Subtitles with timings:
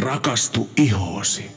[0.00, 1.50] Rakastu ihoosi.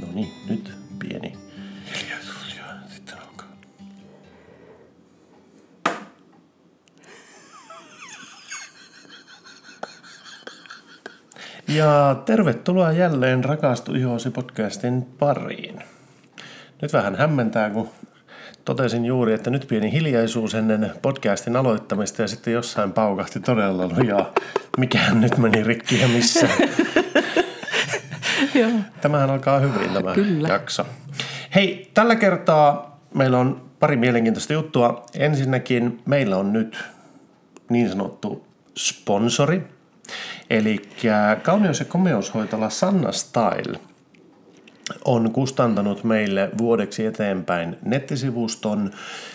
[0.00, 1.38] No niin, nyt pieni
[1.94, 2.64] hiljaisuus ja
[2.94, 3.52] sitten alkaa.
[11.68, 15.82] Ja tervetuloa jälleen Rakastu ihoosi podcastin pariin.
[16.82, 17.90] Nyt vähän hämmentää, kun
[18.64, 24.32] totesin juuri, että nyt pieni hiljaisuus ennen podcastin aloittamista ja sitten jossain paukahti todella lujaa.
[24.78, 26.48] Mikään nyt meni rikki ja missä.
[29.00, 30.48] Tämähän alkaa hyvin tämä Kyllä.
[30.48, 30.86] jakso.
[31.54, 35.04] Hei, tällä kertaa meillä on pari mielenkiintoista juttua.
[35.14, 36.84] Ensinnäkin meillä on nyt
[37.70, 38.46] niin sanottu
[38.78, 39.62] sponsori.
[40.50, 40.82] Eli
[41.42, 43.78] kauneus- ja komeushoitola Sanna Style
[45.04, 48.90] on kustantanut meille vuodeksi eteenpäin nettisivuston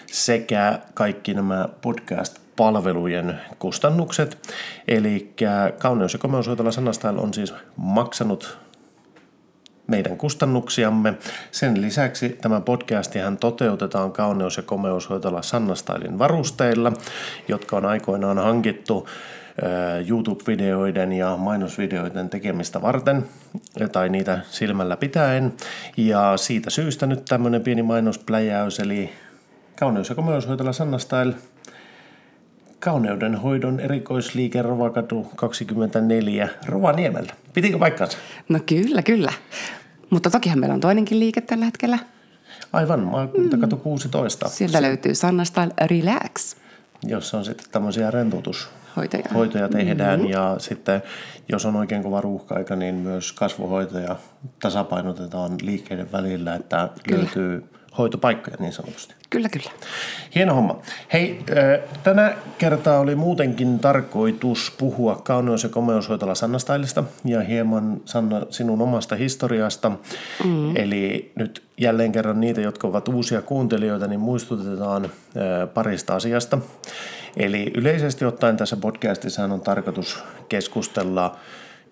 [0.05, 4.37] sekä kaikki nämä podcast-palvelujen kustannukset.
[4.87, 5.34] Eli
[5.77, 8.57] kauneus- ja komeushoitola Sanna Style on siis maksanut
[9.87, 11.13] meidän kustannuksiamme.
[11.51, 16.93] Sen lisäksi tämä podcastihan toteutetaan kauneus- ja komeushoitola Sanna Stylin varusteilla,
[17.47, 19.07] jotka on aikoinaan hankittu
[20.07, 23.25] YouTube-videoiden ja mainosvideoiden tekemistä varten
[23.91, 25.53] tai niitä silmällä pitäen.
[25.97, 29.09] Ja siitä syystä nyt tämmöinen pieni mainospläjäys, eli
[29.79, 31.34] kauneus- ja komeushoitola Sanna Style
[32.79, 37.34] Kauneudenhoidon erikoisliike Rovakatu 24 Rovaniemellä.
[37.53, 38.17] Pitikö paikkansa?
[38.49, 39.34] No kyllä, kyllä.
[40.09, 41.99] Mutta tokihan meillä on toinenkin liike tällä hetkellä.
[42.73, 46.55] Aivan, maakuntakatu 16, Sieltä löytyy Sanna Style Relax.
[47.05, 49.70] Jossa on sitten tämmöisiä rentoutushoitoja Hoitaja.
[49.70, 50.34] tehdään Mm-hmm.
[50.34, 51.01] ja sitten
[51.49, 54.15] jos on oikein kova ruuhka-aika, niin myös kasvohoitoja
[54.62, 57.20] tasapainotetaan liikkeiden välillä, että Kyllä.
[57.20, 59.15] löytyy hoitopaikkoja niin sanotusti.
[59.29, 59.71] Kyllä, kyllä.
[60.35, 60.79] Hieno homma.
[61.13, 61.40] Hei,
[62.04, 68.81] tänä kertaa oli muutenkin tarkoitus puhua kauneus- ja komeushoitola Sanna Stylista ja hieman Sanna sinun
[68.81, 69.92] omasta historiasta.
[70.44, 70.75] Mm.
[70.75, 75.12] Eli nyt jälleen kerran niitä, jotka ovat uusia kuuntelijoita, niin muistutetaan
[75.74, 76.58] parista asiasta.
[77.38, 81.36] Eli yleisesti ottaen tässä podcastissa on tarkoitus keskustella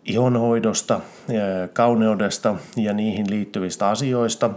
[0.05, 4.49] ihonhoidosta, ää, kauneudesta ja niihin liittyvistä asioista.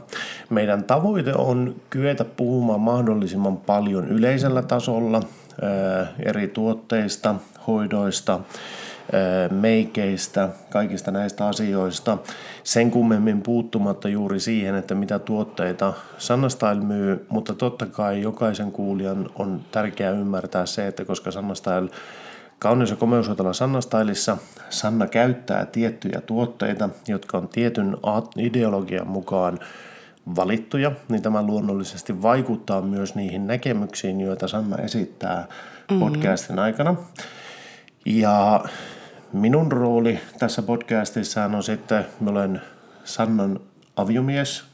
[0.51, 5.23] Meidän tavoite on kyetä puhumaan mahdollisimman paljon yleisellä tasolla
[5.63, 7.35] ää, eri tuotteista,
[7.67, 12.19] hoidoista, ää, meikeistä, kaikista näistä asioista.
[12.65, 18.73] Sen kummemmin puuttumatta juuri siihen, että mitä tuotteita Sanna Style myy, mutta totta kai jokaisen
[18.73, 21.89] kuulijan on tärkeää ymmärtää se, että koska Sanna Style
[22.59, 24.37] Kauneus- ja komeushoitola Sanna Stylissa
[24.71, 27.97] Sanna käyttää tiettyjä tuotteita, jotka on tietyn
[28.37, 29.59] ideologian mukaan
[30.37, 35.47] valittuja, niin tämä luonnollisesti vaikuttaa myös niihin näkemyksiin, joita Sanna esittää
[35.99, 36.97] podcastin aikana.
[38.07, 38.65] Ja
[39.33, 42.63] minun rooli tässä podcastissa on sitten, mä olen
[43.05, 43.61] Sannan
[43.97, 44.65] aviomies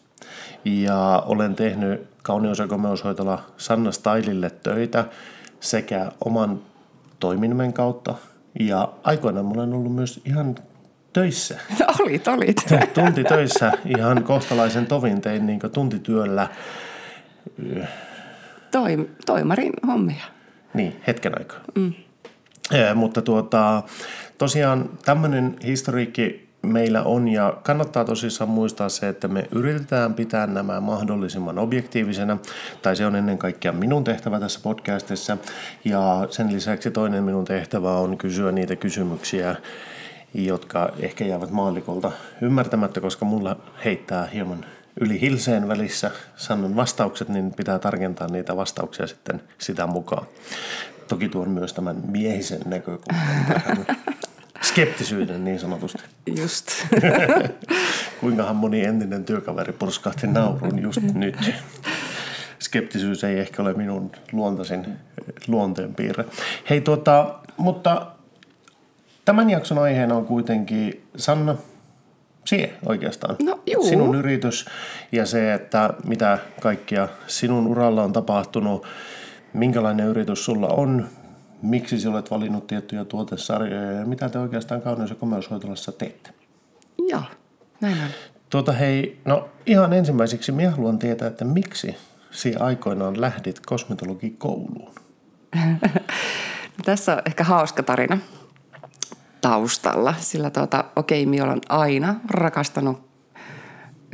[0.64, 5.04] ja olen tehnyt kauneus- ja komeushoitola Sanna Stylille töitä
[5.60, 6.60] sekä oman
[7.22, 8.14] toiminimen kautta
[8.60, 10.54] ja aikoinaan mä olen ollut myös ihan
[11.12, 11.58] töissä.
[12.00, 12.56] olit, olit.
[12.94, 16.48] Tunti töissä ihan kohtalaisen tovin tein niin tuntityöllä,
[18.70, 20.24] Toim, toimarin hommia.
[20.74, 21.60] niin hetken aikaa.
[21.74, 21.92] Mm.
[22.72, 23.82] Eh, mutta tuota,
[24.38, 30.80] tosiaan tämmöinen historiikki meillä on ja kannattaa tosissaan muistaa se, että me yritetään pitää nämä
[30.80, 32.38] mahdollisimman objektiivisena,
[32.82, 35.38] tai se on ennen kaikkea minun tehtävä tässä podcastissa,
[35.84, 39.56] ja sen lisäksi toinen minun tehtävä on kysyä niitä kysymyksiä,
[40.34, 44.64] jotka ehkä jäävät maallikolta ymmärtämättä, koska mulla heittää hieman
[45.00, 50.26] yli hilseen välissä sanon vastaukset, niin pitää tarkentaa niitä vastauksia sitten sitä mukaan.
[51.08, 53.86] Toki tuon myös tämän miehisen näkökulman tähän
[54.62, 56.02] skeptisyyden niin sanotusti.
[56.26, 56.66] Just.
[58.20, 61.54] Kuinkahan moni entinen työkaveri purskahti naurun just nyt.
[62.58, 64.87] Skeptisyys ei ehkä ole minun luontaisin
[65.46, 66.25] luonteenpiirre.
[66.70, 68.06] Hei tuota, mutta
[69.25, 71.56] tämän jakson aiheena on kuitenkin Sanna,
[72.44, 73.37] sie oikeastaan.
[73.42, 73.84] No, juu.
[73.84, 74.66] Sinun yritys
[75.12, 78.87] ja se, että mitä kaikkia sinun uralla on tapahtunut,
[79.52, 81.08] minkälainen yritys sulla on,
[81.62, 86.31] miksi sä olet valinnut tiettyjä tuotesarjoja ja mitä te oikeastaan kauneus- ja komeushoitolassa teette.
[87.09, 87.23] Joo,
[87.81, 88.09] näin on.
[88.50, 91.97] Tuota hei, no ihan ensimmäiseksi minä haluan tietää, että miksi
[92.31, 94.94] sinä aikoinaan lähdit kosmetologikouluun?
[96.85, 98.19] Tässä on ehkä hauska tarina
[99.41, 103.12] taustalla, sillä tuota, okei, minä olen aina rakastanut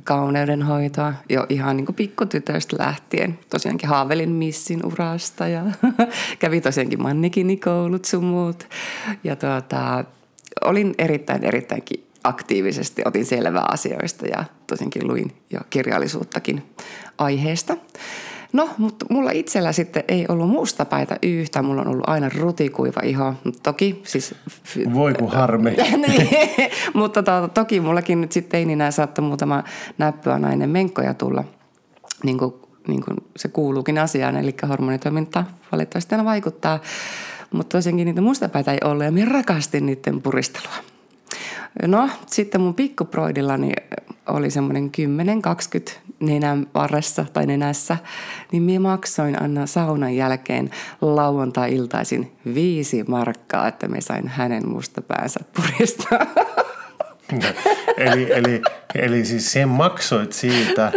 [0.05, 3.39] kauneudenhoitoa jo ihan niin kuin pikkutytöstä lähtien.
[3.51, 5.63] Tosiaankin haavelin missin urasta ja
[6.39, 8.69] kävi tosiaankin mannikinikoulut sun muut.
[9.25, 10.05] Ja tuota,
[10.65, 16.63] olin erittäin, erittäinkin aktiivisesti, otin selvää asioista ja tosiaankin luin jo kirjallisuuttakin
[17.19, 17.77] aiheesta.
[18.53, 21.63] No, mutta mulla itsellä sitten ei ollut mustapaita yhtä.
[21.63, 23.35] Mulla on ollut aina rutikuiva iho.
[23.63, 24.35] Toki siis...
[24.95, 25.71] Voi kun harmi.
[26.07, 26.29] niin,
[26.95, 29.65] mutta to, toki mullakin nyt sitten teininä saattoi muutama
[29.99, 31.45] näppyä nainen menkkoja tulla.
[32.25, 32.55] Niin kuin,
[32.89, 36.79] niin kuin se kuuluukin asiaan, eli hormonitoiminta valitettavasti aina vaikuttaa.
[37.53, 40.75] Mutta tosiaankin niitä mustapäitä ei ollut ja minä rakastin niiden puristelua.
[41.87, 43.73] No, sitten mun pikkuproidillani
[44.27, 44.91] oli semmoinen
[45.89, 47.97] 10-20 nenän varressa tai nenässä,
[48.53, 50.71] niin minä maksoin aina saunan jälkeen
[51.01, 56.27] lauantai-iltaisin viisi markkaa, että me sain hänen mustapäänsä puristaa.
[57.99, 58.63] eli, eli,
[58.95, 60.93] eli siis sen maksoit siitä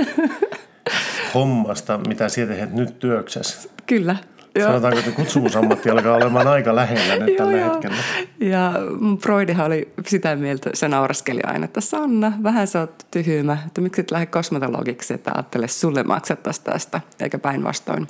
[1.33, 3.69] hommasta, mitä sieltä teet nyt työksessä.
[3.85, 4.15] Kyllä.
[4.56, 4.68] Joo.
[4.68, 7.95] Sanotaanko, että kutsumusammatti alkaa olemaan aika lähellä nyt tällä joo, hetkellä.
[8.39, 8.74] Ja
[9.21, 14.01] Freudihan oli sitä mieltä, se nauraskeli aina, että Sanna, vähän sä oot tyhmä, että miksi
[14.01, 18.07] et lähde kosmetologiksi, että ajattele sulle maksettaisiin tästä, eikä päinvastoin.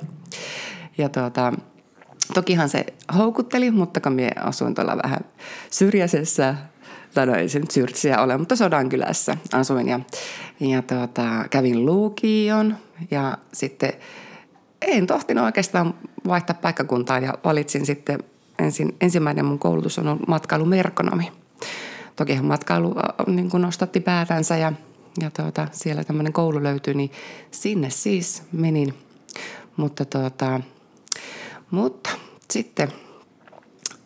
[0.98, 1.52] Ja tuota,
[2.34, 2.86] tokihan se
[3.18, 5.20] houkutteli, mutta kun minä asuin tuolla vähän
[5.70, 6.54] syrjäisessä
[7.14, 10.00] tai no ei se nyt syrtsiä ole, mutta Sodankylässä asuin ja,
[10.60, 12.76] ja tuota, kävin luukion
[13.10, 13.92] ja sitten
[14.86, 15.94] en tohtinut oikeastaan
[16.28, 18.18] vaihtaa paikkakuntaa ja valitsin sitten
[18.58, 21.32] ensin, ensimmäinen mun koulutus on ollut matkailumerkonomi.
[22.16, 22.94] Tokihan matkailu
[23.26, 24.72] niin kuin nostatti päätänsä ja,
[25.20, 27.10] ja tuota, siellä tämmöinen koulu löytyi, niin
[27.50, 28.94] sinne siis menin.
[29.76, 30.60] Mutta, tuota,
[31.70, 32.10] mutta
[32.50, 32.88] sitten,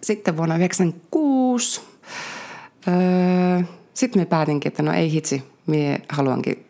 [0.02, 1.81] sitten vuonna 1996
[2.88, 3.62] öö,
[3.94, 6.67] sitten me päätinkin, että no ei hitsi, mie haluankin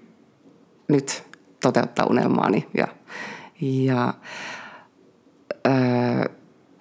[0.88, 1.22] nyt
[1.60, 2.88] toteuttaa unelmaani ja,
[3.60, 4.14] ja
[5.66, 6.24] öö,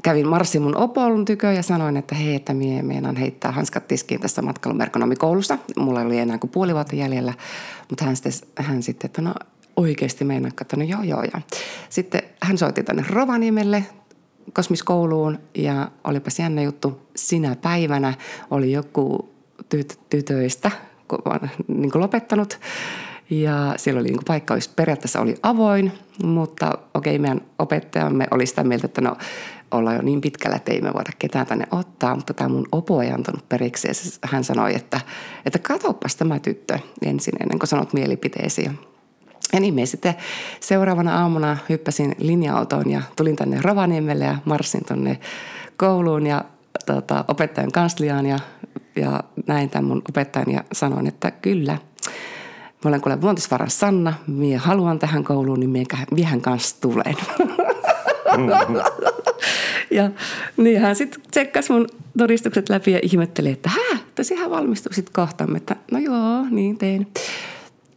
[0.04, 4.22] kävin marssin mun opolun tykö ja sanoin, että hei, että mie meinaan heittää hanskat tiskiin
[4.22, 5.57] tässä matkailumerkonomikoulussa.
[5.77, 7.33] Mulla oli enää kuin puoli vuotta jäljellä,
[7.89, 9.33] mutta hän sitten, hän sitten että no
[9.75, 11.24] oikeasti meinaa, että no joo joo.
[11.24, 11.42] Ja
[11.89, 13.83] sitten hän soitti tänne Rovaniemelle
[14.54, 17.01] kosmiskouluun ja olipa jännä juttu.
[17.16, 18.13] Sinä päivänä
[18.51, 19.30] oli joku
[19.75, 20.72] tyt- tytöistä
[21.68, 22.60] niin kuin lopettanut
[23.30, 25.92] ja siellä oli niin kuin paikka, olisi periaatteessa oli avoin,
[26.23, 29.17] mutta okei, meidän opettajamme oli sitä mieltä, että no
[29.71, 33.01] ollaan jo niin pitkällä, että ei me voida ketään tänne ottaa, mutta tämä mun opo
[33.01, 35.00] ei antanut periksi ja hän sanoi, että,
[35.45, 38.69] että katoppas tämä tyttö ensin ennen kuin sanot mielipiteesi.
[39.53, 40.15] Ja niin me sitten
[40.59, 45.19] seuraavana aamuna hyppäsin linja-autoon ja tulin tänne Rovaniemelle ja marssin tonne
[45.77, 46.45] kouluun ja
[46.85, 48.39] tota, opettajan kansliaan ja,
[48.95, 51.77] ja näin tämän mun opettajan ja sanoin, että kyllä–
[52.86, 57.16] Mä olen kuule Vuontisvaran Sanna, minä haluan tähän kouluun, niin minä miehän kanssa tulen.
[59.92, 60.10] ja
[60.58, 61.88] niin hän sitten tsekkasi mun
[62.18, 65.58] todistukset läpi ja ihmetteli, että hä, että sehän valmistuisit kohtamme.
[65.58, 67.08] Että no joo, niin tein.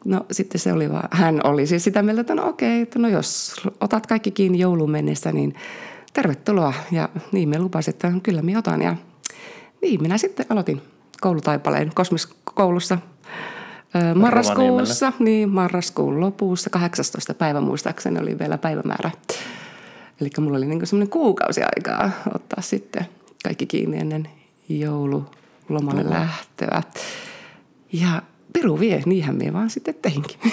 [0.04, 3.08] No sitten se oli vaan, hän oli siis sitä mieltä, että no okei, että no
[3.08, 5.54] jos otat kaikki kiinni jouluun mennessä, niin
[6.12, 6.74] tervetuloa.
[6.92, 8.82] Ja niin me lupasin, että kyllä minä otan.
[8.82, 8.96] Ja
[9.82, 10.82] niin minä sitten aloitin
[11.20, 12.98] koulutaipaleen kosmiskoulussa
[14.14, 17.34] marraskuussa, niin marraskuun lopussa, 18.
[17.34, 19.10] päivä muistaakseni oli vielä päivämäärä.
[20.20, 23.06] Eli mulla oli niin semmoinen kuukausi aikaa ottaa sitten
[23.44, 24.28] kaikki kiinni ennen
[24.68, 26.12] joululomalle Tuo.
[26.12, 26.82] lähtöä.
[27.92, 30.38] Ja Peru vie, niinhän me vaan sitten teinkin.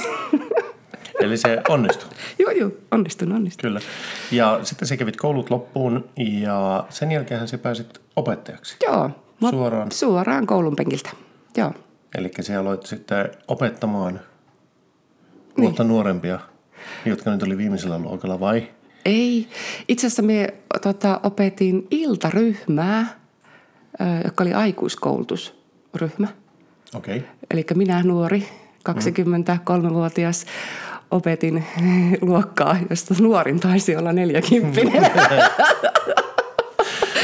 [1.22, 2.10] Eli se onnistui?
[2.40, 3.62] joo, joo, onnistun, onnistun.
[3.62, 3.80] Kyllä.
[4.32, 8.78] Ja sitten sä kävit koulut loppuun ja sen jälkeen sä pääsit opettajaksi.
[8.84, 9.10] Joo.
[9.50, 9.92] Suoraan?
[9.92, 11.10] Suoraan koulun penkiltä,
[11.58, 11.74] joo.
[12.18, 14.20] Eli se aloit sitten opettamaan
[15.58, 15.90] vuotta niin.
[15.90, 16.40] nuorempia,
[17.06, 18.68] jotka nyt oli viimeisellä luokalla vai?
[19.06, 19.48] Ei.
[19.88, 23.20] Itse asiassa me tota, opetin iltaryhmää,
[24.24, 26.28] joka oli aikuiskoulutusryhmä.
[26.96, 27.18] Okei.
[27.18, 27.30] Okay.
[27.52, 28.48] Eli minä nuori,
[28.90, 30.46] 23-vuotias,
[31.12, 31.66] opetin
[32.22, 34.82] luokkaa, josta nuorin taisi olla 40.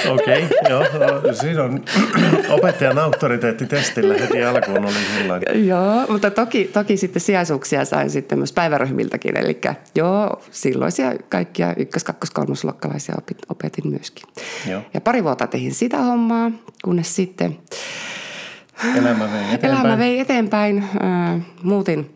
[0.10, 0.79] Okei, okay, joo.
[0.81, 1.84] No, siinä on
[2.58, 5.67] opettajan auktoriteetti testillä heti alkuun oli sellainen.
[5.67, 9.38] Joo, mutta toki, toki sitten sijaisuuksia sain sitten myös päiväryhmiltäkin.
[9.38, 9.62] Eli
[9.96, 13.15] joo, silloisia kaikkia ykkös-, kakkos-, kolmosluokkalaisia
[13.50, 14.24] opetin myöskin.
[14.70, 14.81] Joo.
[14.93, 16.51] Ja pari vuotta tein sitä hommaa,
[16.84, 17.58] kunnes sitten
[18.98, 19.74] Elämä vei eteenpäin.
[19.74, 20.77] Elämä vei eteenpäin.
[21.03, 22.15] Äh, muutin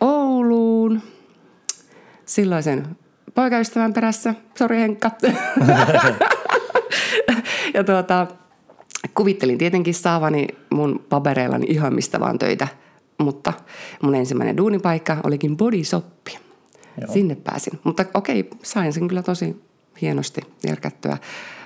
[0.00, 1.02] Ouluun
[2.24, 2.96] silloisen
[3.34, 4.34] poikaystävän perässä.
[4.58, 5.10] Sori Henkka.
[7.74, 8.26] ja tuota,
[9.14, 12.68] kuvittelin tietenkin saavani mun papereillani ihan mistä vaan töitä
[13.18, 13.52] mutta
[14.02, 16.38] mun ensimmäinen duunipaikka olikin bodysoppi.
[17.00, 17.12] Joo.
[17.12, 17.80] Sinne pääsin.
[17.84, 19.62] Mutta okei, sain sen kyllä tosi
[20.00, 21.18] hienosti järkättyä.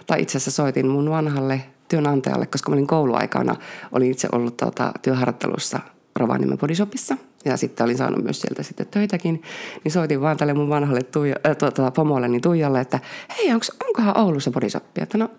[0.06, 3.56] Tai itse asiassa soitin mun vanhalle työnantajalle, koska mä olin kouluaikana,
[3.92, 5.80] olin itse ollut tuota, työharjoittelussa
[6.16, 9.42] Rovaniemen bodyshopissa ja sitten olin saanut myös sieltä sitten töitäkin,
[9.84, 13.00] niin soitin vaan tälle mun vanhalle Tuija, äh, tuota, pomolle niin Tuijalle, että
[13.38, 15.02] hei, onks, onkohan Oulussa bodyshoppi?
[15.02, 15.30] Että no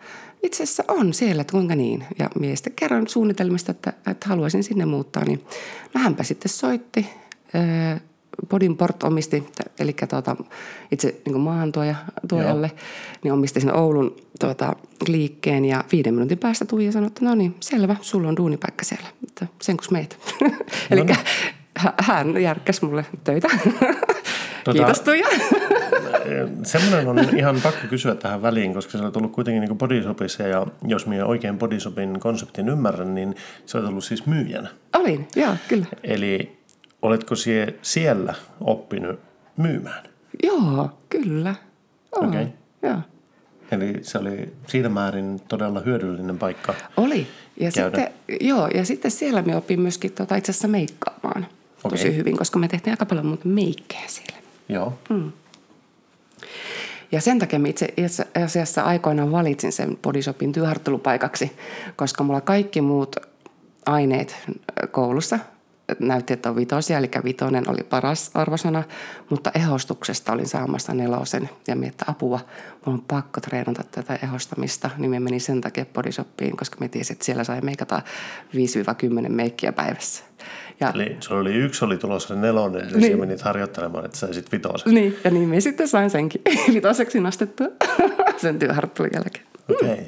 [0.43, 2.05] itse asiassa on siellä, että kuinka niin.
[2.19, 5.45] Ja mie sitten kerron suunnitelmista, että, että haluaisin sinne muuttaa, niin
[5.93, 7.07] no hänpä sitten soitti.
[7.55, 8.01] Äh,
[8.50, 9.43] Bodin Port omisti,
[9.79, 10.36] eli tuota,
[10.91, 11.95] itse niin maahantuoja
[12.27, 12.72] tuojalle,
[13.24, 14.75] niin omisti sen Oulun tuota,
[15.07, 19.07] liikkeen ja viiden minuutin päästä Tuija sanoi, että no niin, selvä, sulla on duunipaikka siellä,
[19.27, 20.17] että sen kun meet.
[20.91, 21.17] eli niin.
[22.00, 23.48] Hän järkkäsi mulle töitä.
[24.63, 25.28] Tota, Kiitos Tuija.
[26.63, 30.68] semmoinen on ihan pakko kysyä tähän väliin, koska se on tullut kuitenkin niin bodyshopissa ja
[30.88, 33.36] jos minä oikein bodyshopin konseptin ymmärrän, niin
[33.66, 34.70] se on ollut siis myyjänä.
[34.96, 35.86] Olin, joo, kyllä.
[36.04, 36.58] Eli
[37.02, 39.20] oletko sie siellä oppinut
[39.58, 40.04] myymään?
[40.44, 41.56] Joo, kyllä.
[42.12, 42.28] Okei.
[42.30, 42.46] Okay.
[42.82, 42.98] Joo.
[43.72, 47.28] Eli se oli siinä määrin todella hyödyllinen paikka Oli.
[47.60, 47.98] Ja käydä.
[47.98, 48.13] sitten,
[48.48, 51.48] joo, ja sitten siellä me opin myöskin tota, itse asiassa meikkaamaan
[51.90, 52.16] tosi Okei.
[52.16, 54.38] hyvin, koska me tehtiin aika paljon muuta meikkejä siellä.
[54.70, 54.94] Joo.
[57.12, 57.94] Ja sen takia mä itse
[58.46, 61.52] asiassa aikoinaan valitsin sen bodyshopin työharjoittelupaikaksi,
[61.96, 63.16] koska mulla kaikki muut
[63.86, 64.36] aineet
[64.92, 65.40] koulussa
[66.00, 68.84] näytti, että on vitosia, eli vitonen oli paras arvosana,
[69.30, 72.40] mutta ehostuksesta olin saamassa nelosen ja miettä apua,
[72.86, 77.13] mulla on pakko treenata tätä ehostamista, niin me menin sen takia bodyshoppiin, koska me tiesin,
[77.13, 78.02] että siellä sai meikata
[79.25, 80.24] 5-10 meikkiä päivässä.
[80.84, 83.00] Ja Eli sulla oli yksi oli tulossa se nelonen, ja Niin.
[83.02, 83.20] niin.
[83.20, 84.94] menit harjoittelemaan, että saisit vitosen.
[84.94, 86.42] niin, ja niin me sitten sain senkin
[86.74, 87.68] vitoseksi nostettua
[88.38, 89.46] sen työharjoittelun jälkeen.
[89.72, 89.92] Okei.
[89.92, 90.06] Okay.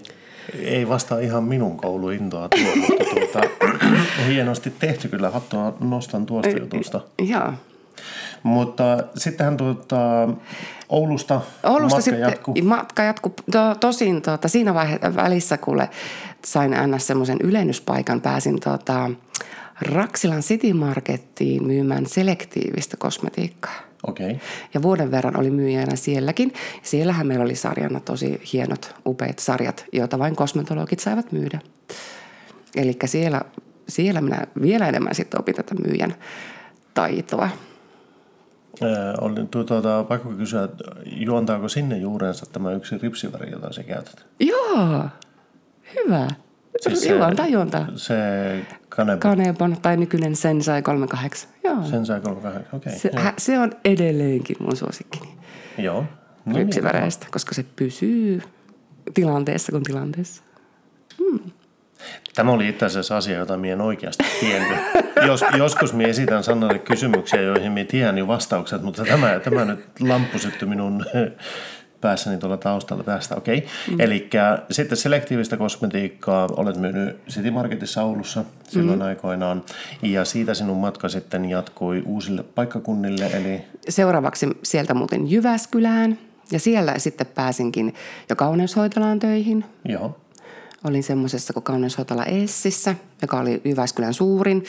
[0.63, 3.50] Ei vasta ihan minun kouluintoa tuo, mutta tuota,
[4.27, 5.29] hienosti tehty kyllä.
[5.29, 7.01] Hattua nostan tuosta jutusta.
[7.20, 7.53] Joo.
[8.44, 8.84] Mutta
[9.17, 10.29] sittenhän tuota,
[10.89, 12.55] Oulusta, Oulusta matka sitten jatkuu.
[12.63, 13.34] matka jatkuu.
[13.51, 15.89] To, tosin tuota, siinä vaiheessa välissä, kuule,
[16.46, 19.10] sain aina semmoisen ylennyspaikan, pääsin tuota,
[19.82, 23.74] Raksilan City Markettiin myymään selektiivistä kosmetiikkaa.
[24.08, 24.25] Okei.
[24.25, 24.39] Okay.
[24.74, 26.53] Ja vuoden verran oli myyjänä sielläkin.
[26.84, 31.60] Siellähän meillä oli sarjana tosi hienot, upeat sarjat, joita vain kosmetologit saivat myydä.
[32.75, 33.41] Eli siellä,
[33.88, 36.15] siellä minä vielä enemmän sitten opin tätä myyjän
[36.94, 37.50] taitoa.
[38.82, 40.70] Öö, oli tu- tuota, pakko kysyä,
[41.05, 44.25] juontaako sinne juurensa tämä yksi ripsiväri, jota sä käytät?
[44.39, 45.05] Joo,
[45.96, 46.27] hyvä.
[46.82, 47.88] Siis se- juontaa, juontaa.
[47.96, 48.15] Se
[48.89, 49.20] kanebo.
[49.20, 51.50] Kanebon tai nykyinen Sensai 38.
[51.63, 51.84] Joo.
[51.84, 53.00] Sen sai 38, okei.
[53.00, 53.24] Se, Okay.
[53.24, 55.27] hä, se on edelleenkin mun suosikkini
[55.77, 56.01] Joo.
[56.01, 56.55] No niin.
[56.55, 58.41] rypsiväreistä, koska se pysyy
[59.13, 60.44] tilanteessa kuin tilanteessa.
[62.36, 64.77] Tämä oli itse asiassa asia, jota minä en oikeasti tiennyt.
[65.27, 69.86] Jos, joskus minä esitän Sannalle kysymyksiä, joihin minä tiedän jo vastaukset, mutta tämä, tämä nyt
[70.01, 71.05] lamppu syttyi minun
[72.01, 73.35] päässäni tuolla taustalla tästä.
[73.35, 73.57] Okei.
[73.57, 73.69] Okay.
[73.91, 73.99] Mm.
[73.99, 74.29] Eli
[74.71, 79.05] sitten selektiivistä kosmetiikkaa olet myynyt City Marketissa Oulussa silloin mm.
[79.05, 79.63] aikoinaan.
[80.01, 86.17] Ja siitä sinun matka sitten jatkui uusille paikkakunnille, eli Seuraavaksi sieltä muuten Jyväskylään
[86.51, 87.93] ja siellä sitten pääsinkin
[88.29, 89.65] jo kauneushoitolaan töihin.
[89.85, 90.17] joo.
[90.83, 94.63] Olin semmoisessa kuin kauneushoitola Essissä, joka oli Jyväskylän suurin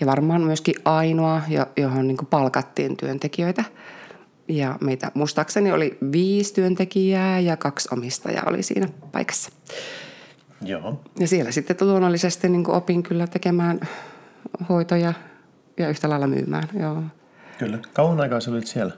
[0.00, 3.64] ja varmaan myöskin ainoa, jo- johon niin palkattiin työntekijöitä.
[4.48, 9.50] Ja meitä muistaakseni oli viisi työntekijää ja kaksi omistajaa oli siinä paikassa.
[10.62, 11.00] Joo.
[11.18, 13.80] Ja siellä sitten luonnollisesti niin opin kyllä tekemään
[14.68, 15.14] hoitoja
[15.78, 16.68] ja yhtä lailla myymään.
[16.80, 17.02] Joo.
[17.58, 17.78] Kyllä.
[17.92, 18.92] Kauan aikaa sä olit siellä?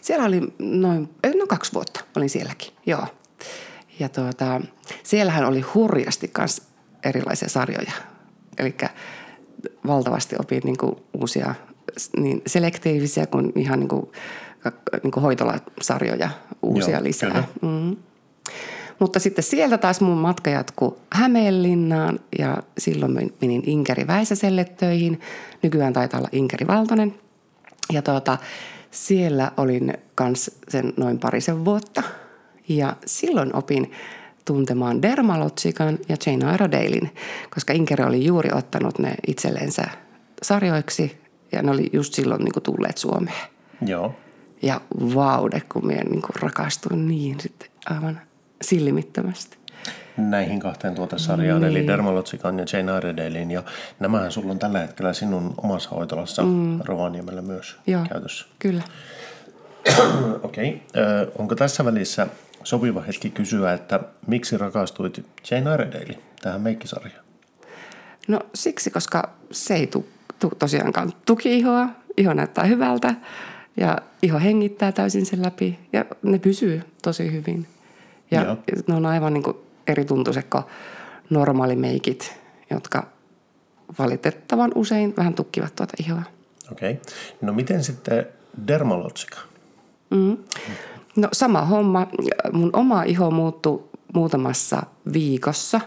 [0.00, 3.06] Siellä oli noin, eh, no kaksi vuotta olin sielläkin, joo.
[3.98, 4.60] Ja tuota,
[5.02, 6.62] siellähän oli hurjasti myös
[7.04, 7.92] erilaisia sarjoja.
[8.58, 8.74] Eli
[9.86, 11.54] valtavasti opin niin kuin uusia
[12.16, 14.12] niin selektiivisiä kuin ihan niin kuin,
[15.02, 16.30] niin kuin hoitolasarjoja
[16.62, 17.30] uusia Joo, lisää.
[17.30, 17.44] kyllä.
[17.62, 17.96] Mm.
[18.98, 25.20] Mutta sitten sieltä taas mun matka jatkuu Hämeenlinnaan ja silloin men- menin Inkeri Väisäselle töihin.
[25.62, 27.14] Nykyään taitaa olla Inkeri Valtonen.
[27.92, 28.38] Ja tuota,
[28.90, 32.02] siellä olin kans sen noin parisen vuotta.
[32.68, 33.92] Ja silloin opin
[34.44, 37.10] tuntemaan Dermalotsikan ja Jane Iredalein,
[37.54, 39.84] koska Inkeri oli juuri ottanut ne itsellensä
[40.42, 41.18] sarjoiksi
[41.52, 43.48] ja ne oli just silloin niin kuin tulleet Suomeen.
[43.86, 44.14] Joo.
[44.64, 44.80] Ja
[45.14, 48.20] vaude, kun minä niin kuin rakastuin niin sitten aivan
[48.62, 49.56] silmittömästi.
[50.16, 51.70] näihin kahteen tuotesarjaan, niin.
[51.70, 53.50] eli Dermalotsikan ja Jane Iredalein.
[53.50, 53.62] Ja
[54.00, 56.80] nämähän sulla on tällä hetkellä sinun omassa hoitolassa mm.
[56.84, 58.46] Rovaniemellä myös Joo, käytössä.
[58.58, 58.82] kyllä.
[60.42, 60.82] Okei.
[60.88, 61.32] Okay.
[61.38, 62.26] onko tässä välissä
[62.64, 67.24] sopiva hetki kysyä, että miksi rakastuit Jane Iredalein tähän meikkisarjaan?
[68.28, 70.04] No siksi, koska se ei tule
[70.40, 73.14] tu- tosiaankaan tuki ihoa, iho näyttää hyvältä
[73.76, 77.66] ja iho hengittää täysin sen läpi ja ne pysyy tosi hyvin.
[78.30, 78.56] Ja Joo.
[78.86, 80.64] ne on aivan niin kuin eri tuntuiset kuin
[81.30, 82.36] normaalimeikit,
[82.70, 83.06] jotka
[83.98, 86.22] valitettavan usein vähän tukkivat tuota ihoa.
[86.72, 86.92] Okei.
[86.92, 87.02] Okay.
[87.40, 88.26] No miten sitten
[88.68, 89.38] dermalotsika?
[91.16, 92.06] No sama homma.
[92.52, 95.80] Mun oma iho muuttui muutamassa viikossa,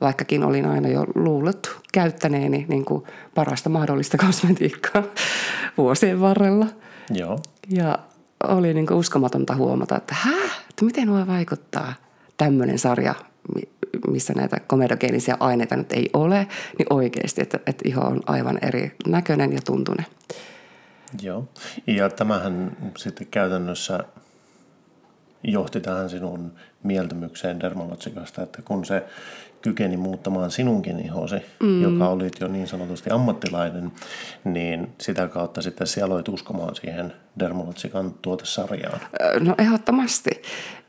[0.00, 3.04] vaikkakin olin aina jo luullut käyttäneeni niin kuin
[3.34, 5.02] parasta mahdollista kosmetiikkaa
[5.78, 6.66] vuosien varrella.
[7.10, 7.38] Joo.
[7.70, 7.98] Ja
[8.48, 11.92] oli niin kuin uskomatonta huomata, että hä, että miten voi vaikuttaa
[12.36, 13.14] tämmöinen sarja,
[13.54, 13.68] mi-
[14.08, 16.46] missä näitä komedogeenisia aineita nyt ei ole,
[16.78, 20.06] niin oikeasti, että, että iho on aivan eri näköinen ja tuntunen.
[21.22, 21.48] Joo.
[21.86, 24.04] Ja tämähän sitten käytännössä
[25.42, 26.52] johti tähän sinun
[26.82, 29.02] mieltymykseen dermalotsikasta, että kun se
[29.62, 31.82] kykeni muuttamaan sinunkin ihosi, mm.
[31.82, 33.92] joka olit jo niin sanotusti ammattilainen,
[34.44, 39.00] niin sitä kautta sitten sinä aloit uskomaan siihen dermalotsikan tuotesarjaan.
[39.40, 40.30] No ehdottomasti.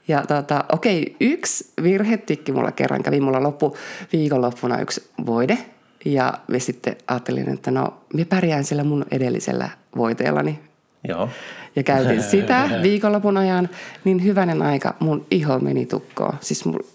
[0.08, 3.20] Ja tota, okei, yksi virhetikki mulla kerran kävi.
[3.20, 3.78] Mulla loppu
[4.14, 5.58] viikonloppuna yksi voide.
[6.06, 10.60] Ja me sitten ajattelin, että no, me pärjään sillä mun edellisellä voiteellani.
[11.08, 11.30] Joo.
[11.76, 13.70] Ja käytin sitä viikonlopun ajan,
[14.04, 16.34] niin hyvänen aika mun iho meni tukkoon.
[16.42, 16.86] Siis mul-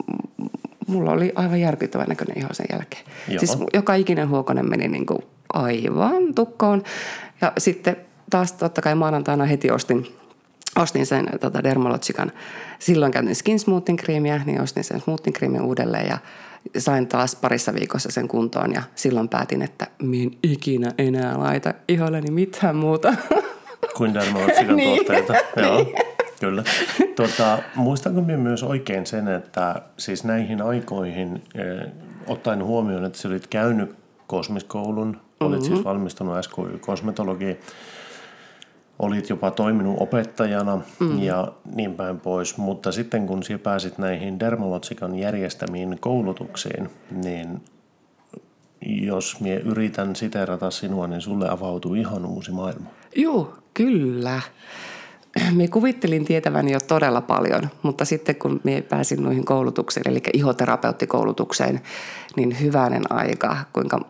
[0.86, 3.02] mulla oli aivan järkyttävän näköinen iho sen jälkeen.
[3.28, 3.38] Joo.
[3.38, 5.18] Siis joka ikinen huokonen meni niin kuin
[5.52, 6.82] aivan tukkoon.
[7.40, 7.96] Ja sitten
[8.30, 10.06] taas totta kai maanantaina heti ostin,
[10.76, 12.32] ostin sen tota Dermalotsikan.
[12.78, 16.18] Silloin käytin Skin Smoothing kriimiä, niin ostin sen smoothing kriimin uudelleen ja
[16.78, 18.72] sain taas parissa viikossa sen kuntoon.
[18.72, 23.14] Ja silloin päätin, että min ikinä enää laita iholleni mitään muuta.
[23.96, 24.96] Kuin dermalotsikan Niin.
[24.96, 25.34] tuotteita.
[25.62, 25.86] Joo.
[26.40, 26.64] Kyllä.
[27.16, 31.92] Tuota, muistanko minä myös oikein sen, että siis näihin aikoihin, eh,
[32.26, 33.94] ottaen huomioon, että sä olit käynyt
[34.26, 35.74] kosmiskoulun, olit Mm-hmm.
[35.74, 37.56] siis valmistunut SKY-kosmetologi,
[38.98, 41.22] olit jopa toiminut opettajana mm.
[41.22, 47.60] ja niin päin pois, mutta sitten kun sinä pääsit näihin dermalotsikan järjestämiin koulutuksiin, niin
[48.82, 52.90] jos minä yritän siterata sinua, niin sulle avautuu ihan uusi maailma.
[53.16, 54.40] Joo, kyllä.
[55.56, 61.80] Me kuvittelin tietäväni jo todella paljon, mutta sitten kun me pääsin noihin koulutuksiin, eli ihoterapeuttikoulutukseen,
[62.36, 64.00] niin hyvänen aika, kuinka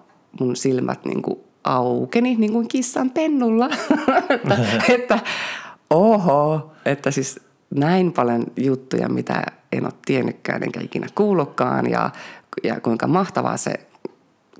[0.41, 3.69] mun silmät niin kuin aukeni niin kuin kissan pennulla.
[4.31, 4.59] että,
[4.95, 5.19] että
[5.91, 7.41] oho, että siis
[7.75, 12.11] näin paljon juttuja, mitä en ole tiennytkään enkä ikinä kuullutkaan ja,
[12.65, 13.75] ja kuinka mahtavaa se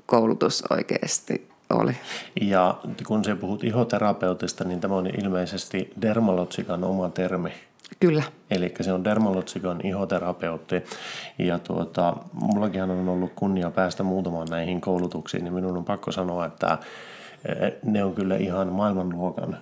[0.05, 1.95] koulutus oikeasti oli.
[2.41, 2.77] Ja
[3.07, 7.51] kun sä puhut ihoterapeutista, niin tämä on ilmeisesti dermalotsikan oma termi.
[7.99, 8.23] Kyllä.
[8.51, 10.83] Eli se on dermalotsikon ihoterapeutti.
[11.37, 16.45] Ja tuota, mullakin on ollut kunnia päästä muutamaan näihin koulutuksiin, niin minun on pakko sanoa,
[16.45, 16.77] että
[17.45, 19.57] eh, ne on kyllä ihan maailmanluokan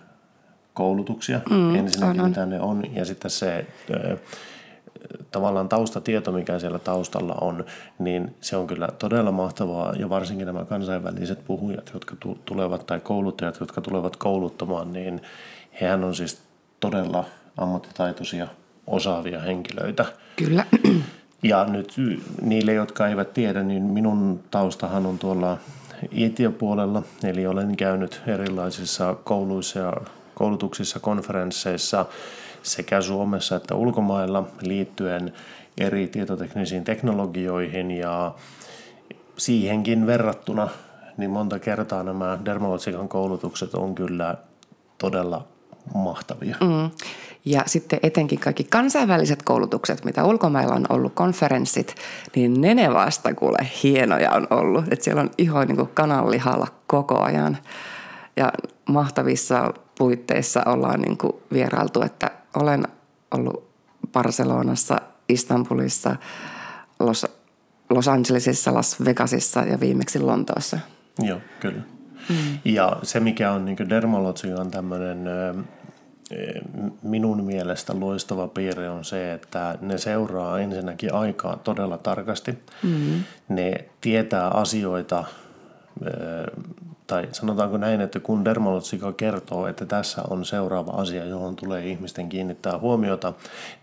[0.73, 1.41] koulutuksia.
[1.49, 2.29] Mm, Ensinnäkin on, on.
[2.29, 2.83] mitä ne on.
[2.95, 4.19] Ja sitten se eh,
[5.31, 7.65] tavallaan taustatieto, mikä siellä taustalla on,
[7.99, 9.93] niin se on kyllä todella mahtavaa.
[9.99, 15.21] Ja varsinkin nämä kansainväliset puhujat, jotka tu- tulevat, tai kouluttajat, jotka tulevat kouluttamaan, niin
[15.81, 16.41] hehän on siis
[16.79, 17.25] todella
[17.57, 18.47] ammattitaitoisia,
[18.87, 20.05] osaavia henkilöitä.
[20.35, 20.65] Kyllä.
[21.43, 21.93] Ja nyt
[22.41, 25.57] niille, jotka eivät tiedä, niin minun taustahan on tuolla
[26.11, 29.93] IT-puolella, eli olen käynyt erilaisissa kouluissa ja
[30.35, 32.05] koulutuksissa, konferensseissa
[32.65, 35.33] sekä Suomessa että ulkomailla liittyen
[35.77, 38.35] eri tietoteknisiin teknologioihin ja
[39.37, 40.69] siihenkin verrattuna
[41.17, 44.35] niin monta kertaa nämä dermalotsikan koulutukset on kyllä
[44.97, 45.47] todella
[45.93, 46.57] mahtavia.
[46.61, 46.89] Mm.
[47.45, 51.95] Ja sitten etenkin kaikki kansainväliset koulutukset, mitä ulkomailla on ollut, konferenssit,
[52.35, 54.85] niin ne ne vasta kuule hienoja on ollut.
[54.91, 57.57] Että siellä on iho niin kananlihalla koko ajan.
[58.37, 58.51] Ja
[58.89, 62.87] mahtavissa puitteissa ollaan niin kuin vierailtu, että olen
[63.31, 63.69] ollut
[64.11, 64.97] Barcelonassa,
[65.29, 66.15] Istanbulissa,
[66.99, 67.25] Los,
[67.89, 70.79] Los Angelesissa, Las Vegasissa ja viimeksi Lontoossa.
[71.19, 71.81] Joo, kyllä.
[72.29, 72.35] Mm.
[72.65, 75.27] Ja se, mikä on niin dermalotsikan tämmöinen
[77.03, 82.59] minun mielestä loistava piirre on se, että ne seuraa ensinnäkin aikaa todella tarkasti.
[82.83, 83.23] Mm.
[83.49, 85.23] Ne tietää asioita,
[87.07, 92.29] tai sanotaanko näin, että kun dermalotsika kertoo, että tässä on seuraava asia, johon tulee ihmisten
[92.29, 93.33] kiinnittää huomiota,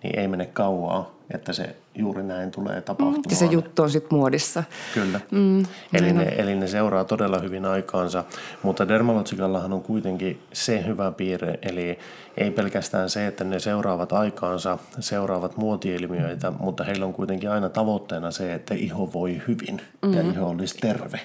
[0.03, 3.25] niin ei mene kauaa, että se juuri näin tulee tapahtumaan.
[3.31, 4.65] Ja se juttu on sitten muodissa.
[4.95, 5.21] Kyllä.
[5.31, 8.25] Mm, eli, ne, eli ne seuraa todella hyvin aikaansa,
[8.63, 11.99] mutta dermalotsikallahan on kuitenkin se hyvä piirre, eli
[12.37, 18.31] ei pelkästään se, että ne seuraavat aikaansa, seuraavat muotiilmiöitä, mutta heillä on kuitenkin aina tavoitteena
[18.31, 20.15] se, että iho voi hyvin mm.
[20.15, 21.21] ja iho olisi terve.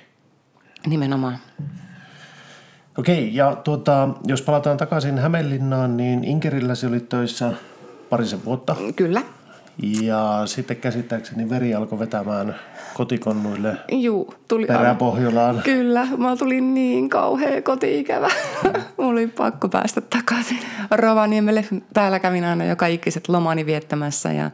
[0.87, 1.37] Nimenomaan.
[2.97, 7.53] Okei, ja tuota, jos palataan takaisin Hämeenlinnaan, niin Inkerilläsi oli töissä
[8.09, 8.75] parisen vuotta.
[8.95, 9.21] Kyllä.
[9.81, 12.55] Ja sitten käsittääkseni veri alkoi vetämään
[12.93, 15.61] kotikonnuille Juu, tuli peräpohjolaan.
[15.63, 18.29] Kyllä, mä tulin niin kauhea koti-ikävä.
[18.97, 20.59] Mulla oli pakko päästä takaisin
[20.91, 21.65] Rovaniemelle.
[21.93, 24.51] Täällä kävin aina joka ikiset lomani viettämässä ja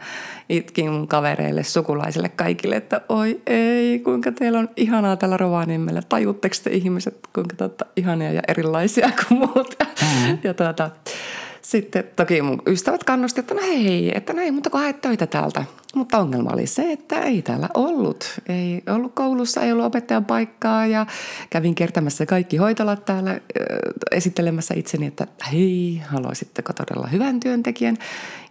[0.50, 6.02] itkin mun kavereille, sukulaisille kaikille, että oi ei, kuinka teillä on ihanaa täällä Rovaniemellä.
[6.10, 9.76] Tajutteko te ihmiset, kuinka totta, ihania ja erilaisia kuin muut?
[9.80, 10.38] Mm-hmm.
[10.44, 10.90] ja tuota,
[11.78, 15.28] sitten toki mun ystävät kannusti, että no hei, että no ei mutta kun haet töitä
[15.28, 15.66] täältä.
[15.96, 18.40] Mutta ongelma oli se, että ei täällä ollut.
[18.50, 21.06] Ei ollut koulussa, ei ollut opettajan paikkaa ja
[21.50, 23.40] kävin kertämässä kaikki hoitolat täällä äh,
[24.12, 27.98] esittelemässä itseni, että hei, haluaisitteko todella hyvän työntekijän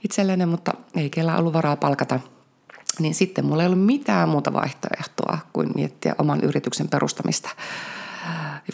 [0.05, 2.21] itsellenne, mutta ei kellään ollut varaa palkata.
[2.99, 7.51] Niin sitten mulla ei ollut mitään muuta vaihtoehtoa kuin miettiä oman yrityksen perustamista.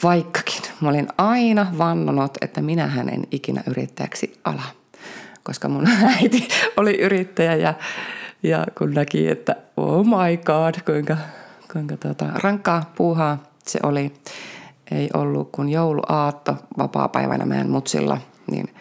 [0.03, 4.63] Vaikkakin mä olin aina vannonut, että minähän en ikinä yrittäjäksi ala.
[5.43, 7.75] Koska mun äiti oli yrittäjä ja,
[8.43, 11.17] ja kun näki, että oh my god, kuinka,
[11.73, 14.13] kuinka tota, rankkaa puuhaa se oli.
[14.91, 18.19] Ei ollut kuin jouluaatto vapaa-päivänä meidän mutsilla,
[18.51, 18.75] niin,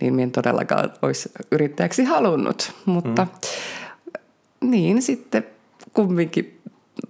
[0.00, 2.72] niin minä todellakaan olisi yrittäjäksi halunnut.
[2.86, 4.70] Mutta mm.
[4.70, 5.46] niin sitten
[5.92, 6.60] kumminkin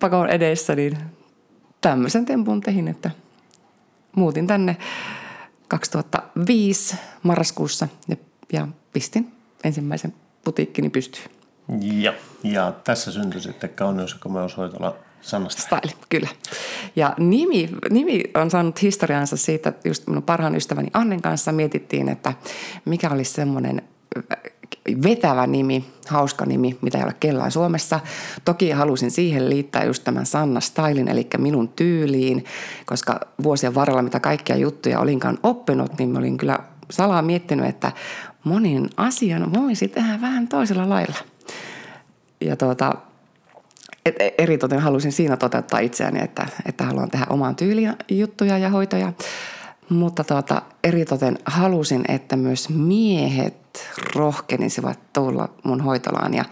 [0.00, 0.98] pakon edessä, niin
[1.80, 3.10] tämmöisen tempun tehin, että–
[4.16, 4.76] muutin tänne
[5.68, 8.16] 2005 marraskuussa ja,
[8.52, 9.32] ja pistin
[9.64, 10.14] ensimmäisen
[10.44, 11.30] putiikkini pystyyn.
[11.80, 12.12] Ja,
[12.44, 15.62] ja tässä syntyi sitten kauneus- ja komeushoitola sanasta.
[15.62, 16.28] Style, kyllä.
[16.96, 22.08] Ja nimi, nimi on saanut historiansa siitä, että just minun parhaan ystäväni Annen kanssa mietittiin,
[22.08, 22.34] että
[22.84, 23.82] mikä olisi semmoinen
[25.02, 28.00] vetävä nimi, hauska nimi, mitä ei ole kellään Suomessa.
[28.44, 32.44] Toki halusin siihen liittää just tämän Sanna Stylin, eli minun tyyliin,
[32.86, 36.58] koska vuosien varrella, mitä kaikkia juttuja olinkaan oppinut, niin olin kyllä
[36.90, 37.92] salaa miettinyt, että
[38.44, 41.16] monin asian voisi tehdä vähän toisella lailla.
[42.40, 42.94] Ja tuota,
[44.06, 49.12] et eritoten halusin siinä toteuttaa itseäni, että, että haluan tehdä omaan tyyliin juttuja ja hoitoja.
[49.90, 56.44] Mutta tuota, eritoten halusin, että myös miehet rohkenisivat tulla mun hoitolaan ja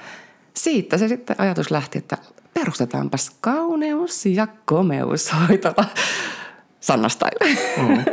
[0.55, 2.19] siitä se sitten ajatus lähti, että
[2.55, 5.85] perustetaanpas kauneus- ja komeushoitola
[6.81, 7.59] Sannastaille.
[7.77, 8.05] Mm.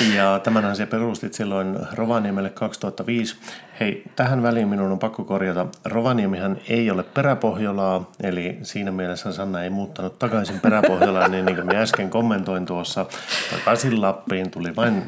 [0.00, 3.36] Ja tämän asian perustit silloin Rovaniemelle 2005.
[3.80, 5.66] Hei, tähän väliin minun on pakko korjata.
[5.84, 11.66] Rovaniemihän ei ole peräpohjolaa, eli siinä mielessä Sanna ei muuttanut takaisin peräpohjolaan, niin, niin kuin
[11.66, 13.06] minä äsken kommentoin tuossa,
[13.50, 15.02] takaisin Lappiin tuli vain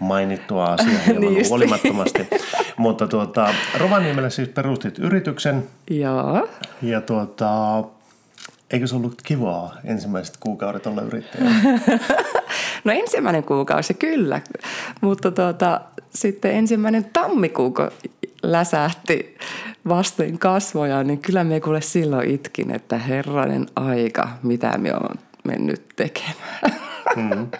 [0.00, 2.28] mainittua asiaa hieman niin huolimattomasti.
[2.76, 5.68] Mutta tuota, Rovaniemelle siis perustit yrityksen.
[5.90, 6.48] Joo.
[6.82, 7.84] Ja tuota,
[8.70, 11.50] eikö se ollut kivaa ensimmäiset kuukaudet olla yrittäjä?
[12.84, 14.40] no ensimmäinen kuukausi kyllä,
[15.00, 17.90] mutta tuota, sitten ensimmäinen tammikuu, kun
[18.42, 19.36] läsähti
[19.88, 25.82] vasten kasvoja, niin kyllä me kuule silloin itkin, että herranen aika, mitä me on mennyt
[25.96, 26.80] tekemään.
[27.16, 27.46] Mm.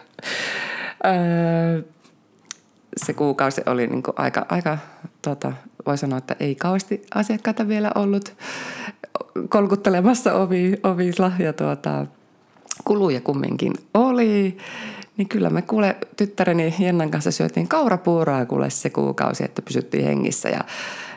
[2.96, 4.78] se kuukausi oli niin kuin aika, aika
[5.22, 5.52] tota,
[5.86, 8.34] voi sanoa, että ei kauheasti asiakkaita vielä ollut
[9.48, 12.06] kolkuttelemassa ovi, ovilla ja tuota,
[12.84, 14.56] kuluja kumminkin oli.
[15.18, 20.48] Niin kyllä me kuule tyttäreni Jennan kanssa syötiin kaurapuuroa kuule se kuukausi, että pysyttiin hengissä.
[20.48, 20.60] Ja,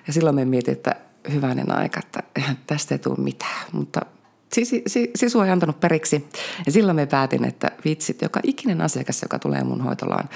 [0.07, 0.95] ja silloin me mietin, että
[1.31, 3.65] hyvänen aika, että eihän tästä ei tule mitään.
[3.71, 4.01] Mutta
[5.15, 6.29] sisu ei antanut periksi.
[6.65, 10.29] Ja silloin me päätin, että vitsit, joka ikinen asiakas, joka tulee mun hoitolaan,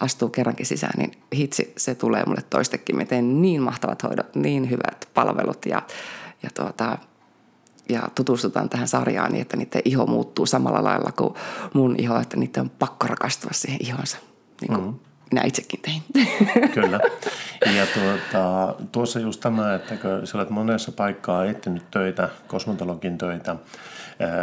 [0.00, 2.96] astuu kerrankin sisään, niin hitsi, se tulee mulle toistekin.
[2.96, 5.82] Me teen niin mahtavat hoidot, niin hyvät palvelut ja,
[6.42, 6.98] ja, tuota,
[7.88, 11.34] ja tutustutaan tähän sarjaan niin, että niiden iho muuttuu samalla lailla kuin
[11.74, 14.16] mun iho, että niiden on pakko rakastua siihen ihonsa.
[14.60, 16.02] Niin kuin mm-hmm minä itsekin tein.
[16.74, 17.00] Kyllä.
[17.76, 23.56] Ja tuota, tuossa just tämä, että kun sä olet monessa paikkaa etsinyt töitä, kosmetologin töitä,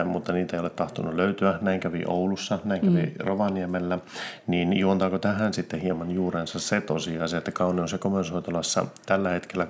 [0.06, 1.60] mutta niitä ei ole tahtonut löytyä.
[1.62, 3.12] Näin kävi Oulussa, näin kävi mm.
[3.20, 4.00] Rovaniemellä.
[4.48, 9.68] Niin juontaako tähän sitten hieman juurensa se tosiasia, että kauneus- ja komeushoitolassa tällä hetkellä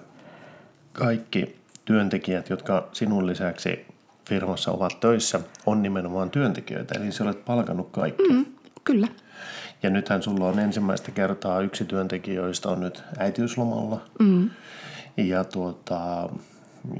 [0.94, 3.86] kaikki työntekijät, jotka sinun lisäksi
[4.30, 7.00] firmassa ovat töissä, on nimenomaan työntekijöitä.
[7.00, 8.34] Eli sä olet palkannut kaikki.
[8.34, 8.46] Mm,
[8.84, 9.08] kyllä.
[9.84, 14.02] Ja nythän sulla on ensimmäistä kertaa yksi työntekijöistä on nyt äitiyslomalla.
[14.20, 14.50] Mm.
[15.18, 16.30] Ja tuota,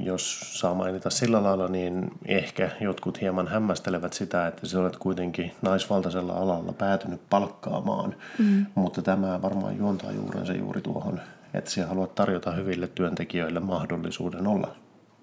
[0.02, 5.52] jos saa mainita sillä lailla, niin ehkä jotkut hieman hämmästelevät sitä, että sä olet kuitenkin
[5.62, 8.14] naisvaltaisella alalla päätynyt palkkaamaan.
[8.38, 8.66] Mm.
[8.74, 11.20] Mutta tämä varmaan juontaa juurensa juuri tuohon,
[11.58, 14.68] että sä haluat tarjota hyville työntekijöille mahdollisuuden olla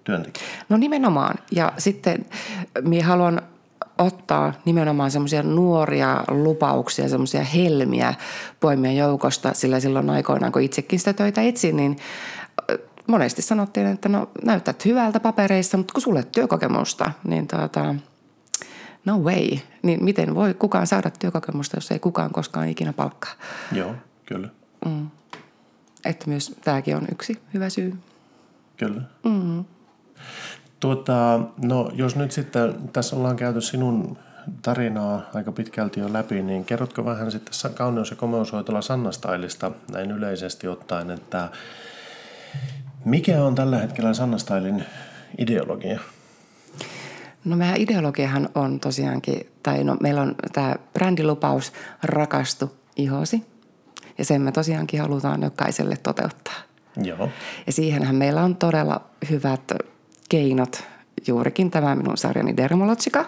[0.04, 0.46] työntekijä.
[0.68, 1.34] No nimenomaan.
[1.52, 2.26] Ja sitten
[2.82, 3.42] minä haluan
[3.98, 8.14] ottaa nimenomaan semmoisia nuoria lupauksia, semmoisia helmiä
[8.60, 11.96] poimia joukosta, sillä silloin aikoinaan, kun itsekin sitä töitä etsin, niin
[13.06, 17.94] monesti sanottiin, että no näytät hyvältä papereissa, mutta kun sulle työkokemusta, niin tuota,
[19.04, 19.58] no way.
[19.82, 23.32] Niin miten voi kukaan saada työkokemusta, jos ei kukaan koskaan ikinä palkkaa?
[23.72, 23.94] Joo,
[24.26, 24.48] kyllä.
[24.86, 25.10] Mm.
[26.04, 27.94] Että myös tämäkin on yksi hyvä syy.
[28.76, 29.00] Kyllä.
[29.24, 29.64] Mm.
[30.80, 34.18] Tuota, no jos nyt sitten tässä ollaan käyty sinun
[34.62, 40.10] tarinaa aika pitkälti jo läpi, niin kerrotko vähän sitten kauneus- ja komeushoitola Sanna Stylista näin
[40.10, 41.48] yleisesti ottaen, että
[43.04, 44.84] mikä on tällä hetkellä Sanna Stylin
[45.38, 46.00] ideologia?
[47.44, 53.53] No meidän ideologiahan on tosiaankin, tai no meillä on tämä brändilupaus rakastu ihosi.
[54.18, 56.54] Ja sen me tosiaankin halutaan jokaiselle toteuttaa.
[56.96, 57.28] Joo.
[57.66, 59.00] Ja siihenhän meillä on todella
[59.30, 59.72] hyvät
[60.28, 60.84] keinot.
[61.26, 63.24] Juurikin tämä minun sarjani Dermalogica,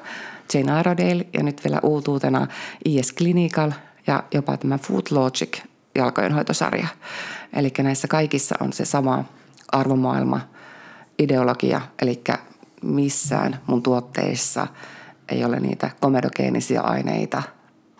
[0.55, 2.46] Jane Aradale ja nyt vielä uutuutena
[2.85, 3.72] IS Clinical
[4.07, 5.59] ja jopa tämä Food Logic
[5.94, 6.87] jalkojenhoitosarja.
[7.53, 9.25] Eli näissä kaikissa on se sama
[9.72, 10.40] arvomaailma,
[11.18, 12.22] ideologia, eli
[12.83, 14.66] missään mun tuotteissa
[15.29, 17.42] ei ole niitä komedogeenisia aineita,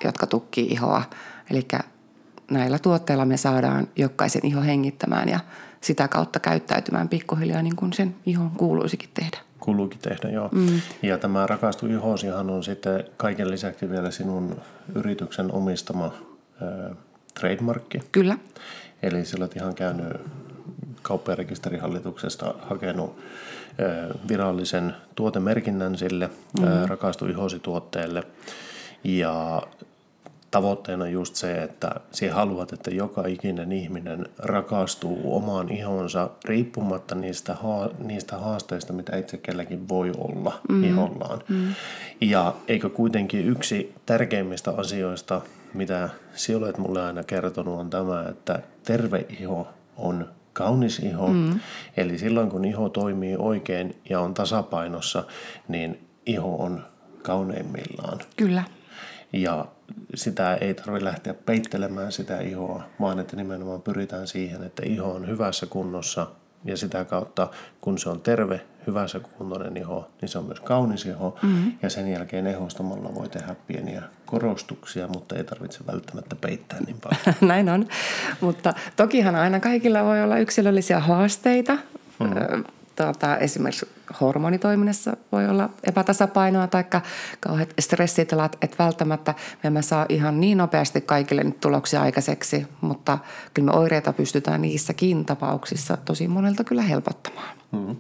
[0.05, 1.03] jotka tukkii ihoa.
[1.51, 1.67] Eli
[2.51, 5.41] näillä tuotteilla me saadaan jokaisen iho hengittämään ja
[5.81, 9.39] sitä kautta käyttäytymään pikkuhiljaa niin kuin sen ihon kuuluisikin tehdä.
[9.61, 10.49] Kuuluukin tehdä, joo.
[10.53, 10.81] Mm.
[11.03, 14.57] Ja tämä Rakastu ihosihan on sitten kaiken lisäksi vielä sinun
[14.95, 16.97] yrityksen omistama äh,
[17.41, 18.01] trademarkki.
[18.13, 18.39] Kyllä.
[19.03, 20.21] Eli sä olet ihan käynyt
[21.03, 23.19] kaupparekisterihallituksesta hakenut
[24.29, 26.89] virallisen tuotemerkinnän sille mm-hmm.
[26.89, 28.23] Rakastu ihosi tuotteelle.
[29.05, 29.63] Ja
[30.51, 37.57] tavoitteena just se, että sinä haluat, että joka ikinen ihminen rakastuu omaan ihonsa riippumatta niistä,
[37.99, 40.85] niistä haasteista, mitä itse kelläkin voi olla mm.
[40.85, 41.43] ihollaan.
[41.49, 41.75] Mm.
[42.21, 45.41] Ja eikö kuitenkin yksi tärkeimmistä asioista,
[45.75, 51.29] mitä sinä olet mulle aina kertonut, on tämä, että terve iho on kaunis iho.
[51.29, 51.61] Mm.
[51.97, 55.25] Eli silloin kun iho toimii oikein ja on tasapainossa,
[55.69, 56.85] niin iho on
[57.23, 58.19] kauneimmillaan.
[58.37, 58.65] Kyllä.
[59.33, 59.67] Ja
[60.15, 65.29] sitä ei tarvitse lähteä peittelemään sitä ihoa, vaan että nimenomaan pyritään siihen, että iho on
[65.29, 66.27] hyvässä kunnossa
[66.65, 67.49] ja sitä kautta,
[67.81, 71.39] kun se on terve, hyvässä kuntoinen iho, niin se on myös kaunis iho.
[71.43, 71.73] Mm-hmm.
[71.83, 77.37] Ja sen jälkeen ehostamalla voi tehdä pieniä korostuksia, mutta ei tarvitse välttämättä peittää niin paljon.
[77.51, 77.87] Näin on.
[78.41, 81.79] Mutta tokihan aina kaikilla voi olla yksilöllisiä haasteita.
[82.21, 83.89] Mm-hmm tuota, esimerkiksi
[84.21, 86.85] hormonitoiminnassa voi olla epätasapainoa tai
[87.41, 93.19] kauheat stressitilat, että välttämättä me emme saa ihan niin nopeasti kaikille nyt tuloksia aikaiseksi, mutta
[93.55, 97.57] kyllä me oireita pystytään niissäkin tapauksissa tosi monelta kyllä helpottamaan.
[97.73, 97.79] Mm.
[97.79, 97.97] Mm.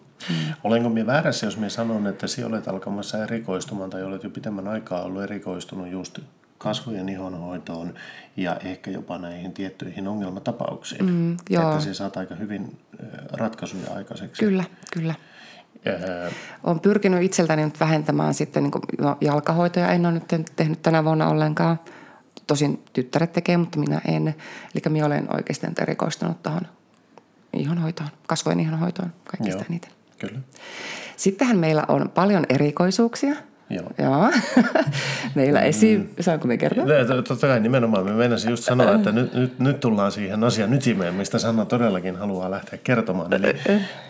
[0.64, 4.68] Olenko minä väärässä, jos minä sanon, että sinä olet alkamassa erikoistumaan tai olet jo pitemmän
[4.68, 6.18] aikaa ollut erikoistunut just
[6.66, 7.94] kasvojen ihonhoitoon
[8.36, 11.04] ja ehkä jopa näihin tiettyihin ongelmatapauksiin.
[11.04, 11.70] Mm, joo.
[11.72, 12.78] Että se saat aika hyvin
[13.32, 14.44] ratkaisuja aikaiseksi.
[14.44, 15.14] Kyllä, kyllä.
[15.86, 16.30] Öö.
[16.64, 19.92] Olen pyrkinyt itseltäni nyt vähentämään sitten niin kuin, no, jalkahoitoja.
[19.92, 21.80] En ole nyt tehnyt tänä vuonna ollenkaan.
[22.46, 24.28] Tosin tyttäret tekee, mutta minä en.
[24.74, 26.62] Eli minä olen oikeasti erikoistunut tuohon
[27.52, 29.90] ihonhoitoon, kasvojen ihonhoitoon kaikista Joo, eniten.
[30.18, 30.40] Kyllä.
[31.16, 33.36] Sittenhän meillä on paljon erikoisuuksia–
[33.70, 33.90] Joo.
[33.98, 34.32] Joo.
[35.34, 35.98] Meillä esi...
[35.98, 36.08] Mm.
[36.20, 36.84] Saanko me kertoa?
[37.28, 38.04] Totta kai nimenomaan.
[38.04, 42.16] Me mennäisin just sanoa, että nyt, nyt, nyt tullaan siihen asian ytimeen, mistä Sanna todellakin
[42.16, 43.32] haluaa lähteä kertomaan.
[43.32, 43.56] Eli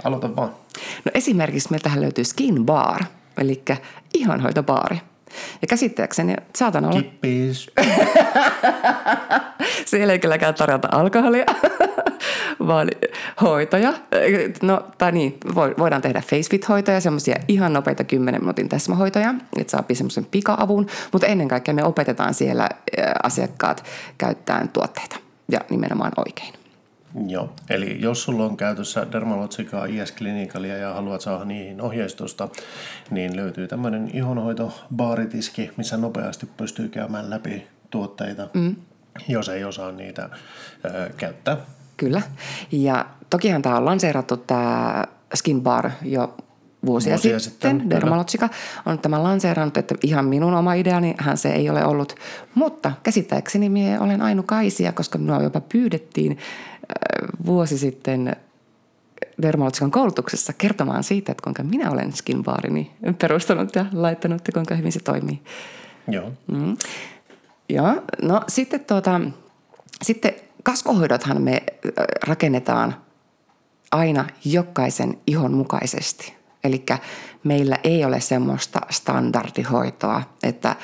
[0.05, 0.49] aloita vaan.
[1.05, 3.05] No esimerkiksi meiltähän löytyy Skin Bar,
[3.38, 3.62] eli
[4.14, 5.01] ihonhoitobaari.
[5.62, 7.03] Ja käsittääkseni saatan olla...
[7.03, 7.70] Kippis.
[9.85, 11.44] Siellä ei kylläkään tarjota alkoholia,
[12.68, 12.88] vaan
[13.40, 13.92] hoitoja.
[14.62, 20.25] No, tai niin, voidaan tehdä facefit-hoitoja, semmoisia ihan nopeita 10 minuutin täsmähoitoja, että saa semmoisen
[20.25, 20.87] pika-avun.
[21.12, 22.68] Mutta ennen kaikkea me opetetaan siellä
[23.22, 23.85] asiakkaat
[24.18, 25.16] käyttämään tuotteita
[25.51, 26.66] ja nimenomaan oikein.
[27.27, 32.49] Joo, eli jos sulla on käytössä Dermalogica IS Clinicalia ja haluat saada niihin ohjeistusta,
[33.11, 38.77] niin löytyy tämmöinen ihonhoito-baaritiski, missä nopeasti pystyy käymään läpi tuotteita, mm.
[39.29, 40.29] jos ei osaa niitä
[40.85, 41.57] ö, käyttää.
[41.97, 42.23] Kyllä,
[42.73, 46.35] ja tokihan tämä on lanseerattu tämä Skin Bar jo
[46.87, 48.49] vuosia, vuosia sitten, sitten Dermalogica
[48.87, 52.15] on tämä lanseerannut, että ihan minun oma ideani hän se ei ole ollut.
[52.55, 56.39] Mutta käsittääkseni minä olen ainukaisia, koska minua jopa pyydettiin
[57.46, 58.37] vuosi sitten
[59.42, 64.92] Dermalogican koulutuksessa kertomaan siitä, että kuinka minä olen skinbaarini perustanut ja laittanut ja kuinka hyvin
[64.92, 65.42] se toimii.
[66.09, 66.33] Joo.
[66.46, 66.77] Mm.
[67.68, 69.20] Joo, no sitten, tuota,
[70.03, 71.62] sitten kasvohoidothan me
[72.27, 72.96] rakennetaan
[73.92, 76.35] aina jokaisen ihon mukaisesti.
[76.64, 76.85] Eli
[77.44, 80.77] meillä ei ole semmoista standardihoitoa, että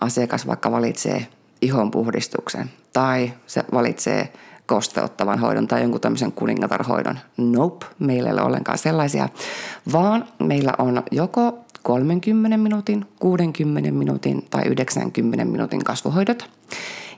[0.00, 1.26] asiakas vaikka valitsee
[1.62, 4.32] ihonpuhdistuksen tai se valitsee
[4.66, 7.18] kosteuttavan hoidon tai jonkun tämmöisen kuningatarhoidon.
[7.36, 9.28] Nope, meillä ei ole ollenkaan sellaisia,
[9.92, 16.50] vaan meillä on joko 30 minuutin, 60 minuutin tai 90 minuutin kasvohoidot.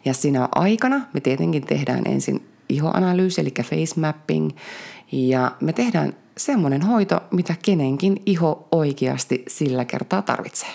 [0.05, 4.51] Ja siinä aikana me tietenkin tehdään ensin ihoanalyysi, eli face mapping,
[5.13, 10.71] ja me tehdään semmoinen hoito, mitä kenenkin iho oikeasti sillä kertaa tarvitsee.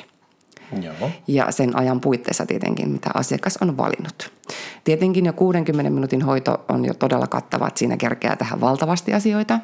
[0.81, 1.09] Joo.
[1.27, 4.31] Ja sen ajan puitteissa tietenkin, mitä asiakas on valinnut.
[4.83, 9.59] Tietenkin jo 60 minuutin hoito on jo todella kattava, että siinä kerkeää tähän valtavasti asioita.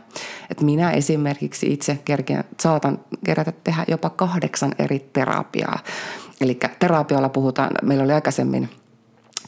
[0.52, 5.80] Et minä esimerkiksi itse kerkeän, saatan kerätä tehdä jopa kahdeksan eri terapiaa.
[6.42, 8.70] Eli terapialla puhutaan, meillä oli aikaisemmin–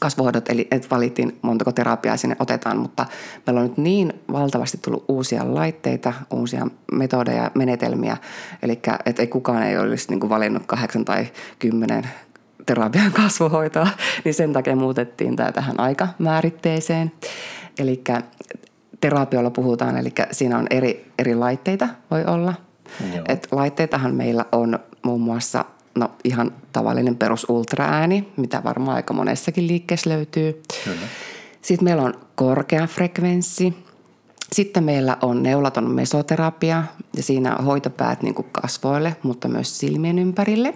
[0.00, 3.06] kasvohoidot, eli että valittiin montako terapiaa sinne otetaan, mutta
[3.46, 8.16] meillä on nyt niin valtavasti tullut uusia laitteita, uusia metodeja, menetelmiä,
[8.62, 11.26] eli että ei kukaan ei olisi niin kuin valinnut kahdeksan tai
[11.58, 12.08] kymmenen
[12.68, 13.88] terapian kasvohoitoa,
[14.24, 17.12] niin sen takia muutettiin tämä tähän aikamääritteeseen.
[17.78, 18.04] Eli
[19.00, 22.54] terapiolla puhutaan, eli siinä on eri, eri laitteita voi olla.
[23.28, 29.66] Et laitteitahan meillä on muun muassa no ihan tavallinen perus ultraääni, mitä varmaan aika monessakin
[29.66, 30.62] liikkeessä löytyy.
[30.84, 31.06] Kyllä.
[31.62, 33.74] Sitten meillä on korkea frekvenssi.
[34.52, 36.84] Sitten meillä on neulaton mesoterapia
[37.16, 40.74] ja siinä hoitopäät niin kasvoille, mutta myös silmien ympärille.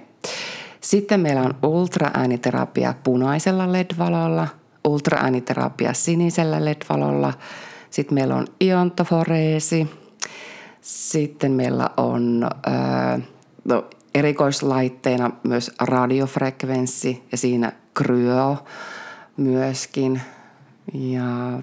[0.82, 4.48] Sitten meillä on ultraääniterapia punaisella LED-valolla,
[4.84, 7.32] ultraääniterapia sinisellä LED-valolla.
[7.90, 9.90] Sitten meillä on iontoforeesi.
[10.80, 13.22] Sitten meillä on äh,
[13.64, 18.64] no, erikoislaitteina myös radiofrekvenssi ja siinä kryo
[19.36, 20.20] myöskin
[20.94, 21.62] ja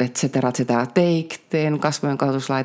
[0.00, 0.86] et cetera, et cetera.
[0.86, 2.18] Teikteen kasvojen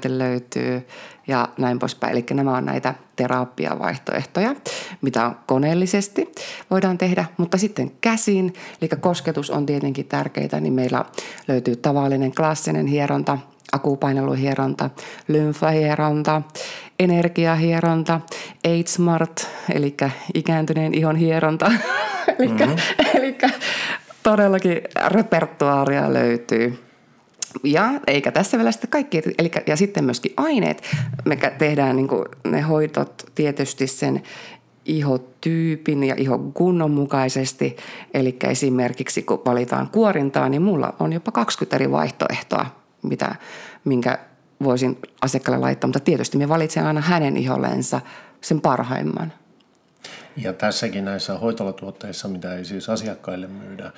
[0.08, 0.88] löytyy
[1.28, 2.12] ja näin poispäin.
[2.12, 4.56] Eli nämä on näitä terapiavaihtoehtoja,
[5.02, 6.32] mitä koneellisesti
[6.72, 11.06] voidaan tehdä, mutta sitten käsin, eli kosketus on tietenkin tärkeää, niin meillä
[11.48, 13.38] löytyy tavallinen klassinen hieronta,
[13.72, 14.90] akupaineluhieronta,
[15.28, 16.42] lymfahieronta,
[17.00, 18.22] energiahieronta,
[18.68, 19.98] Age Smart, eli
[20.34, 21.72] ikääntyneen ihon hieronta.
[22.40, 22.76] eli, mm-hmm.
[23.14, 23.38] eli
[24.24, 26.85] todellakin repertuaaria löytyy.
[27.64, 30.82] Ja eikä tässä vielä sitten kaikki, eli, ja sitten myöskin aineet.
[31.26, 32.08] Me tehdään niin
[32.48, 34.24] ne hoitot tietysti sen
[34.86, 37.76] ihotyypin ja ihon kunnon mukaisesti.
[38.14, 42.66] Eli esimerkiksi kun valitaan kuorintaa, niin mulla on jopa 20 eri vaihtoehtoa,
[43.04, 43.36] mitä,
[43.86, 44.20] minkä
[44.64, 48.02] voisin asiakkaalle laittaa, mutta tietysti me valitsen aina hänen ihollensa
[48.42, 49.34] sen parhaimman.
[50.38, 53.92] Ja tässäkin näissä hoitolatuotteissa, mitä ei siis asiakkaille myydä,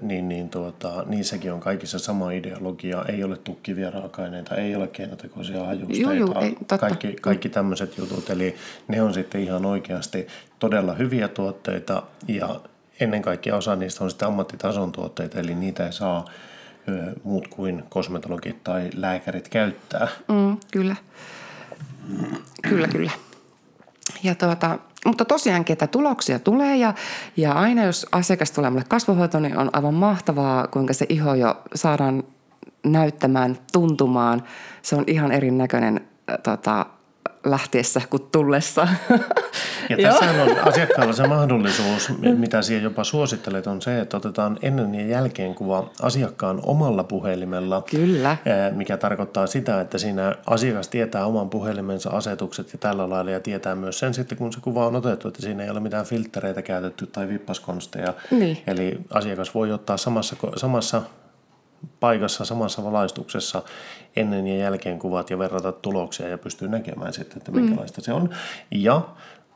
[0.00, 3.04] niin, niin tuota, niissäkin on kaikissa sama ideologia.
[3.08, 8.30] Ei ole tukkivia raaka-aineita, ei ole keinotekoisia hajusteita, joo, joo, ei, kaikki, kaikki tämmöiset jutut.
[8.30, 8.56] Eli
[8.88, 10.26] ne on sitten ihan oikeasti
[10.58, 12.60] todella hyviä tuotteita ja
[13.00, 16.24] ennen kaikkea osa niistä on sitten ammattitason tuotteita, eli niitä ei saa
[17.24, 20.08] muut kuin kosmetologit tai lääkärit käyttää.
[20.28, 20.96] Mm, kyllä.
[22.68, 23.10] Kyllä, kyllä.
[24.22, 26.94] Ja tuota, mutta tosiaan, ketä tuloksia tulee ja,
[27.36, 31.62] ja aina jos asiakas tulee mulle kasvohoitoon, niin on aivan mahtavaa, kuinka se iho jo
[31.74, 32.24] saadaan
[32.86, 34.42] näyttämään, tuntumaan.
[34.82, 36.00] Se on ihan erinäköinen
[36.42, 36.86] tota,
[37.50, 38.88] lähtiessä kuin tullessa.
[39.88, 44.94] Ja tässä on asiakkaalla se mahdollisuus, mitä siihen jopa suosittelet, on se, että otetaan ennen
[44.94, 47.82] ja jälkeen kuva asiakkaan omalla puhelimella.
[47.90, 48.36] Kyllä.
[48.72, 53.74] Mikä tarkoittaa sitä, että siinä asiakas tietää oman puhelimensa asetukset ja tällä lailla ja tietää
[53.74, 57.06] myös sen sitten, kun se kuva on otettu, että siinä ei ole mitään filtreitä käytetty
[57.06, 58.14] tai vippaskonsteja.
[58.30, 58.62] Niin.
[58.66, 61.02] Eli asiakas voi ottaa samassa, samassa
[62.00, 63.62] paikassa samassa valaistuksessa
[64.16, 68.04] ennen ja jälkeen kuvat ja verrata tuloksia ja pystyy näkemään sitten, että minkälaista mm.
[68.04, 68.30] se on.
[68.70, 69.02] Ja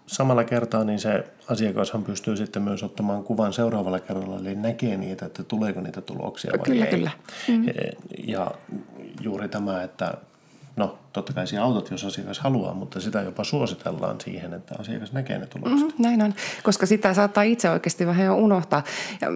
[0.06, 5.26] samalla kertaa niin se asiakashan pystyy sitten myös ottamaan kuvan seuraavalla kerralla, eli näkee niitä,
[5.26, 6.90] että tuleeko niitä tuloksia vai kyllä, ei.
[6.90, 7.10] Kyllä,
[7.48, 7.64] mm.
[8.26, 8.50] Ja
[9.20, 10.14] juuri tämä, että
[10.76, 15.12] no totta kai siinä autot, jos asiakas haluaa, mutta sitä jopa suositellaan siihen, että asiakas
[15.12, 15.98] näkee ne tulokset.
[15.98, 18.82] Mm, näin on, koska sitä saattaa itse oikeasti vähän jo unohtaa.
[19.20, 19.28] Ja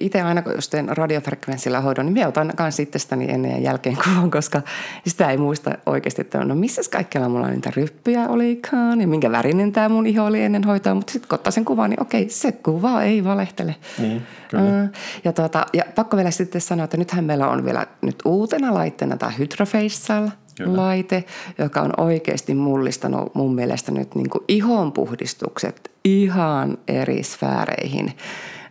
[0.00, 4.30] itse aina, kun teen radiofrekvenssillä hoidon, niin minä otan myös itsestäni ennen ja jälkeen kuvan,
[4.30, 4.62] koska
[5.06, 9.72] sitä ei muista oikeasti, että no missä kaikkialla mulla niitä ryppyjä olikaan ja minkä värinen
[9.72, 10.94] tämä mun iho oli ennen hoitoa.
[10.94, 13.76] Mutta sitten kun ottaa sen kuvan, niin okei, se kuva ei valehtele.
[13.98, 14.88] Niin, kyllä.
[15.24, 19.16] Ja, tuota, ja pakko vielä sitten sanoa, että nythän meillä on vielä nyt uutena laitteena
[19.16, 20.28] tämä Hydrofacial
[20.66, 21.24] laite,
[21.58, 28.16] joka on oikeasti mullistanut mun mielestä nyt niin ihonpuhdistukset ihan eri sfääreihin.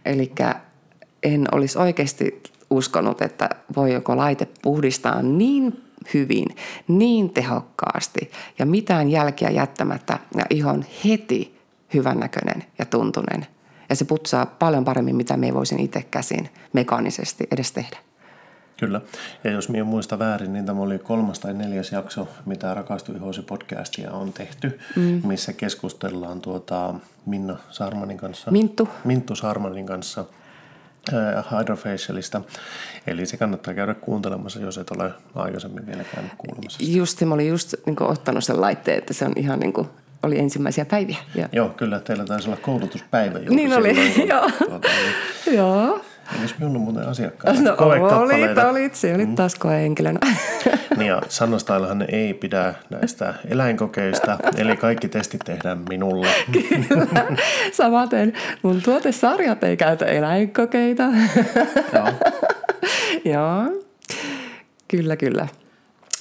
[0.06, 0.32] Eli
[1.24, 6.48] en olisi oikeasti uskonut, että voi joko laite puhdistaa niin hyvin,
[6.88, 11.60] niin tehokkaasti ja mitään jälkiä jättämättä ja iho on heti
[11.94, 13.48] hyvännäköinen ja tuntunen.
[13.90, 17.98] Ja se putsaa paljon paremmin, mitä me voisin itse käsin mekaanisesti edes tehdä.
[18.80, 19.02] Kyllä.
[19.44, 23.42] Ja jos minä muista väärin, niin tämä oli kolmas tai neljäs jakso, mitä Rakastu ihosi
[23.42, 25.22] podcastia on tehty, mm.
[25.26, 26.94] missä keskustellaan tuota
[27.26, 28.52] Minna Sarmanin kanssa.
[28.52, 28.90] Minttu.
[29.04, 30.26] Minttu Sarmanin kanssa
[31.52, 32.42] Hydrofacialista.
[33.08, 36.80] Eli se kannattaa käydä kuuntelemassa, jos et ole aikaisemmin vielä käynyt kuulemassa.
[36.84, 39.88] Just, mä olin just niin ottanut sen laitteen, että se on ihan niin kuin,
[40.24, 41.18] oli ensimmäisiä päiviä.
[41.36, 41.50] Ja...
[41.52, 42.00] Joo, kyllä.
[42.00, 44.52] Teillä taisi olla koulutuspäivä juuri Niin oli, silloin, joo.
[44.68, 46.02] Tuota, niin, Joo.
[46.40, 47.62] Edes minun muuten asiakkaita.
[47.62, 48.68] No Koekappaleita.
[48.68, 50.20] olit, olit, se olit taas koehenkilönä.
[50.98, 56.28] Niin ja Sannastaillahan ei pidä näistä eläinkokeista, eli kaikki testit tehdään minulle.
[56.52, 57.26] Kyllä.
[57.72, 61.04] Samaten mun tuotesarjat ei käytä eläinkokeita.
[61.94, 62.08] Joo.
[63.34, 63.84] Joo,
[64.88, 65.48] kyllä, kyllä.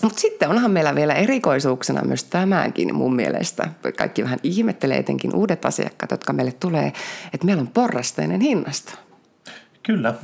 [0.02, 3.68] Mutta sitten onhan meillä vielä erikoisuuksena myös tämänkin mun mielestä.
[3.98, 6.92] Kaikki vähän ihmettelee etenkin uudet asiakkaat, jotka meille tulee,
[7.34, 8.92] että meillä on porrasteinen hinnasto.
[9.89, 10.14] Kyllä,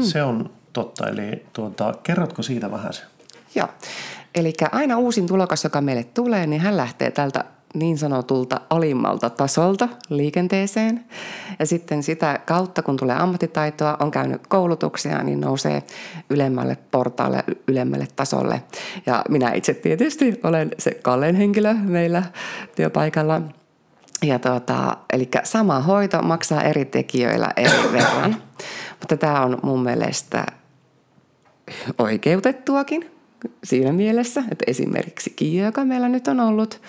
[0.00, 1.08] se on totta.
[1.08, 3.02] Eli tuota, kerrotko siitä vähän se?
[3.54, 3.68] Joo,
[4.34, 7.44] eli aina uusin tulokas, joka meille tulee, niin hän lähtee tältä
[7.74, 11.04] niin sanotulta alimmalta tasolta liikenteeseen.
[11.58, 15.82] Ja sitten sitä kautta, kun tulee ammattitaitoa, on käynyt koulutuksia, niin nousee
[16.30, 18.62] ylemmälle portaalle, ylemmälle tasolle.
[19.06, 22.22] Ja minä itse tietysti olen se kallein henkilö meillä
[22.76, 23.40] työpaikalla.
[24.22, 28.36] Ja tuota, eli sama hoito maksaa eri tekijöillä eri verran.
[29.02, 30.46] Mutta tämä on mun mielestä
[31.98, 33.10] oikeutettuakin
[33.64, 36.80] siinä mielessä, että esimerkiksi Kiia, joka meillä nyt on ollut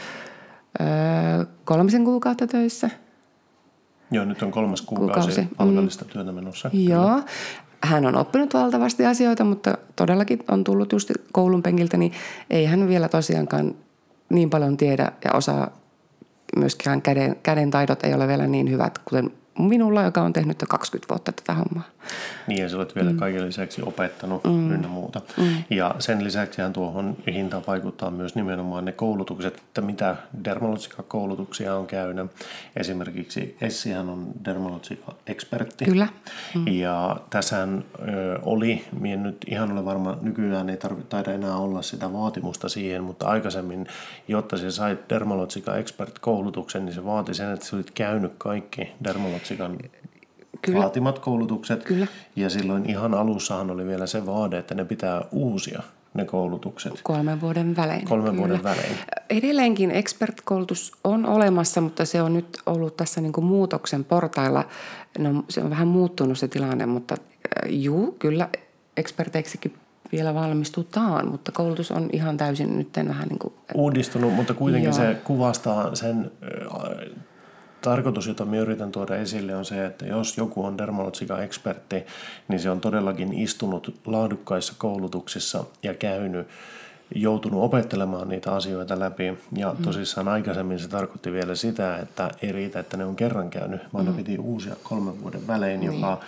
[0.82, 2.90] öö, kolmisen kuukautta töissä.
[4.12, 5.56] Joo, nyt on kolmas kuukausi, Kuukausi, mm.
[5.58, 6.70] palkallista työtä menossa.
[6.74, 7.22] Joo.
[7.84, 12.12] Hän on oppinut valtavasti asioita, mutta todellakin on tullut just koulun penkiltä, niin
[12.50, 13.76] ei hän vielä tosiaankaan
[14.30, 15.70] niin paljon tiedä ja osaa
[16.58, 20.68] myöskään käden, käden taidot ei ole vielä niin hyvät, kuten minulla, joka on tehnyt jo
[20.68, 21.84] 20 vuotta tätä hommaa.
[22.48, 23.18] Niin ja sä olet vielä mm.
[23.18, 24.72] kaiken lisäksi opettanut mm.
[24.72, 25.22] ynnä muuta.
[25.38, 25.64] Mm.
[25.70, 32.32] Ja sen lisäksihän tuohon hintaan vaikuttaa myös nimenomaan ne koulutukset, että mitä dermalogica-koulutuksia on käynyt.
[32.76, 35.86] Esimerkiksi Essihän on dermalogica-ekspertti.
[35.86, 36.08] Kyllä.
[36.56, 36.68] Mm.
[36.68, 41.82] Ja tässähän ö, oli, minä nyt ihan ole varma, nykyään ei tarvitse taida enää olla
[41.82, 43.88] sitä vaatimusta siihen, mutta aikaisemmin,
[44.28, 48.92] jotta sä sait dermalogica-expert-koulutuksen, niin se vaati sen, että sä olit käynyt kaikki
[49.50, 49.92] dermalogican
[50.62, 50.80] Kyllä.
[50.80, 51.84] vaatimat koulutukset.
[51.84, 52.08] Kyllä.
[52.36, 55.84] Ja silloin ihan alussahan oli vielä se vaade, että ne pitää uusia
[56.14, 58.06] ne koulutukset Kolmen vuoden välein.
[58.06, 58.48] kolmen kyllä.
[58.48, 58.98] vuoden välein.
[59.30, 64.66] Edelleenkin expert-koulutus on olemassa, mutta se on nyt ollut tässä niin kuin muutoksen portailla.
[65.20, 68.50] No, se on vähän muuttunut se tilanne, mutta äh, juu, kyllä
[68.98, 69.74] eksperteiksikin
[70.12, 73.54] vielä valmistutaan, mutta koulutus on ihan täysin nyt vähän niin kuin...
[73.74, 74.98] Uudistunut, mutta kuitenkin Joo.
[74.98, 77.24] se kuvastaa sen äh,
[77.84, 82.06] tarkoitus, jota minä yritän tuoda esille, on se, että jos joku on dermalogica-ekspertti,
[82.48, 86.48] niin se on todellakin istunut laadukkaissa koulutuksissa ja käynyt
[87.16, 89.38] joutunut opettelemaan niitä asioita läpi.
[89.56, 93.82] Ja tosissaan aikaisemmin se tarkoitti vielä sitä, että ei riitä, että ne on kerran käynyt,
[93.94, 96.20] vaan ne piti uusia kolmen vuoden välein, joka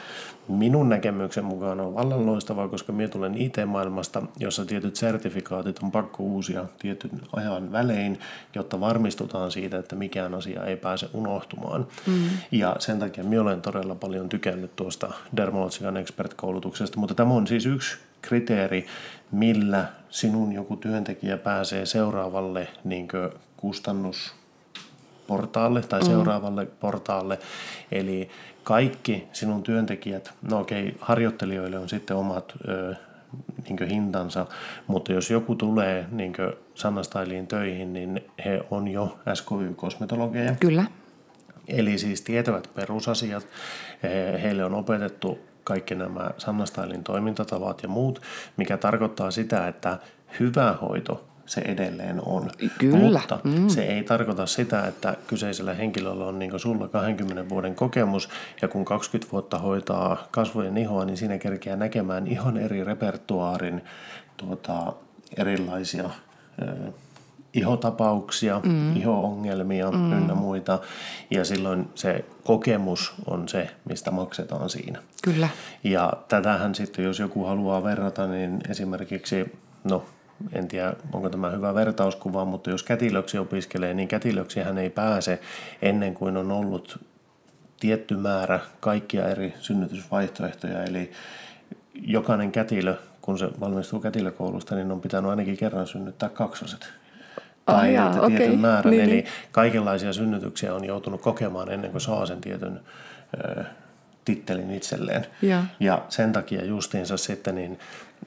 [0.48, 6.24] minun näkemyksen mukaan on vallan loistavaa, koska minä tulen IT-maailmasta, jossa tietyt sertifikaatit on pakko
[6.24, 8.20] uusia tietyn ajan välein,
[8.56, 11.88] jotta varmistutaan siitä, että mikään asia ei pääse unohtumaan.
[12.08, 12.14] Mm.
[12.52, 17.66] Ja sen takia minä olen todella paljon tykännyt tuosta Dermalogican expert-koulutuksesta, mutta tämä on siis
[17.66, 18.86] yksi kriteeri,
[19.32, 23.08] millä sinun joku työntekijä pääsee seuraavalle niin
[23.58, 24.34] kustannus
[25.28, 26.06] portaalle tai mm.
[26.06, 27.40] seuraavalle portaalle.
[27.92, 28.30] Eli
[28.64, 32.96] kaikki sinun työntekijät, no okei, harjoittelijoille on sitten omat ö,
[33.70, 34.46] niin hintansa,
[34.88, 36.34] mutta jos joku tulee niin
[36.76, 40.56] Sanna Styliin töihin, niin he on jo SKY-kosmetologeja.
[40.60, 40.86] Kyllä.
[41.68, 43.48] Eli siis tietävät perusasiat.
[44.04, 48.22] He- Heille on opetettu kaikki nämä Sanna Stylin toimintatavat ja muut,
[48.58, 50.00] mikä tarkoittaa sitä, että
[50.40, 52.50] hyvä hoito se edelleen on.
[52.78, 52.98] Kyllä.
[52.98, 53.68] Mutta mm.
[53.68, 58.30] se ei tarkoita sitä, että kyseisellä henkilöllä on niin kuin sulla 20 vuoden kokemus
[58.62, 63.82] ja kun 20 vuotta hoitaa kasvojen ihoa, niin siinä kerkeää näkemään ihan eri repertuaarin
[64.38, 64.94] tuota,
[65.38, 66.10] erilaisia
[66.62, 66.92] ö,
[67.56, 68.96] ihotapauksia, mm.
[68.96, 70.14] iho-ongelmia mm.
[70.14, 70.80] ynnä muita.
[71.32, 75.00] Ja silloin se kokemus on se, mistä maksetaan siinä.
[75.24, 75.50] Kyllä.
[75.84, 79.52] Ja tätähän sitten, jos joku haluaa verrata, niin esimerkiksi,
[79.84, 80.06] no
[80.54, 85.40] en tiedä onko tämä hyvä vertauskuva, mutta jos kätilöksi opiskelee, niin kätilöksi hän ei pääse
[85.82, 87.00] ennen kuin on ollut
[87.80, 90.84] tietty määrä kaikkia eri synnytysvaihtoehtoja.
[90.84, 91.12] Eli
[91.94, 92.96] jokainen kätilö
[93.26, 96.94] kun se valmistuu kätilökoulusta, niin on pitänyt ainakin kerran synnyttää kaksoset.
[97.66, 98.38] Tai jaa, että okei.
[98.38, 98.92] tietyn määrän.
[98.92, 99.26] Niin, Eli niin.
[99.52, 102.80] kaikenlaisia synnytyksiä on joutunut kokemaan ennen kuin saa sen tietyn
[103.38, 103.64] ö,
[104.26, 105.26] tittelin itselleen.
[105.42, 105.62] Joo.
[105.80, 107.80] Ja sen takia justiinsa sitten niin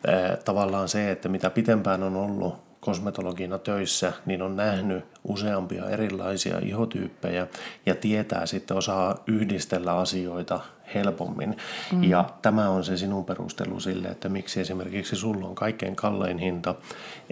[0.08, 6.58] äh, tavallaan se, että mitä pitempään on ollut kosmetologina töissä, niin on nähnyt useampia erilaisia
[6.58, 7.46] ihotyyppejä
[7.86, 10.60] ja tietää sitten osaa yhdistellä asioita
[10.94, 11.56] helpommin.
[11.92, 12.04] Mm.
[12.04, 16.74] Ja tämä on se sinun perustelu sille, että miksi esimerkiksi sulla on kaikkein kallein hinta.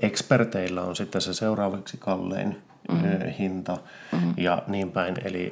[0.02, 3.30] Experteillä on sitten se seuraavaksi kallein mm.
[3.38, 3.78] hinta
[4.12, 4.34] mm.
[4.36, 5.14] ja niin päin.
[5.24, 5.50] Eli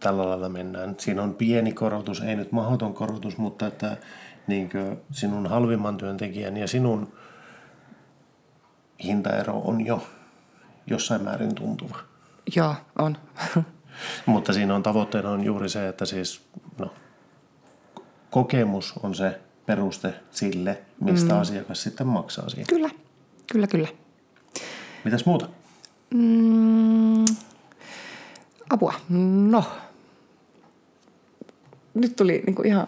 [0.00, 0.94] tällä lailla mennään.
[0.98, 3.96] Siinä on pieni korotus, ei nyt mahdoton korotus, mutta että
[4.46, 7.12] niinkö sinun halvimman työntekijän ja sinun
[9.04, 10.06] hintaero on jo
[10.86, 11.98] jossain määrin tuntuva.
[12.56, 13.16] Joo, on.
[14.26, 16.42] Mutta siinä on tavoitteena on juuri se, että siis
[16.78, 16.94] no,
[18.30, 21.40] kokemus on se peruste sille, mistä mm.
[21.40, 22.68] asiakas sitten maksaa siitä.
[22.68, 22.90] kyllä,
[23.52, 23.88] kyllä, kyllä.
[25.04, 25.48] Mitäs muuta?
[26.14, 27.24] Mm,
[28.70, 28.94] apua.
[29.50, 29.64] No.
[31.94, 32.86] Nyt tuli niinku ihan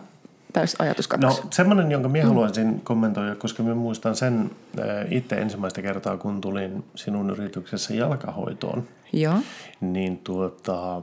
[0.53, 1.43] täys ajatuskatkos.
[1.43, 6.41] No semmoinen, jonka minä haluaisin kommentoida, koska minä muistan sen äh, itse ensimmäistä kertaa, kun
[6.41, 9.35] tulin sinun yrityksessä jalkahoitoon, Joo.
[9.81, 11.03] niin tuota,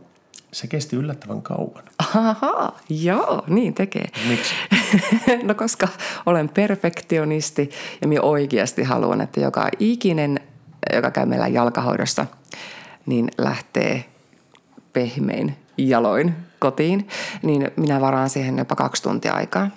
[0.54, 1.84] se kesti yllättävän kauan.
[2.00, 4.08] Ahaa, joo, niin tekee.
[4.28, 4.54] Miksi?
[5.47, 5.88] no koska
[6.26, 7.70] olen perfektionisti
[8.02, 10.39] ja minä oikeasti haluan, että joka ikinen,
[10.93, 12.26] joka käy meillä jalkahoidossa,
[13.06, 14.06] niin lähtee
[14.93, 15.56] pehmein
[15.88, 17.08] jaloin kotiin,
[17.44, 19.70] niin minä varaan siihen jopa kaksi tuntia aikaa.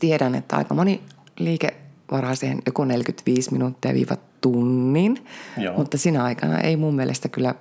[0.00, 1.02] Tiedän, että aika moni
[1.38, 1.74] liike
[2.10, 5.76] varaa siihen joko 45 minuuttia viiva tunnin, Joo.
[5.76, 7.54] mutta sinä aikana ei mun mielestä kyllä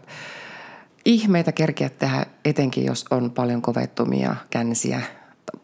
[1.05, 5.01] ihmeitä kerkeä tehdä, etenkin jos on paljon kovettumia känsiä,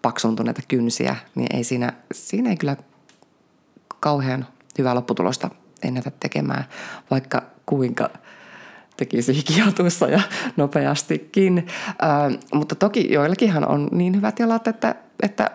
[0.02, 2.78] paksuntuneita kynsiä, niin ei siinä, siinä ei kyllä
[4.00, 4.47] kauhean
[4.78, 5.50] hyvää lopputulosta
[5.84, 6.66] ennätä tekemään,
[7.12, 8.10] vaikka kuinka
[9.00, 10.22] tekisi hikiatuissa ja
[10.58, 11.68] nopeastikin.
[12.02, 15.52] Ää, mutta toki joillakinhan on niin hyvät jalat, että, että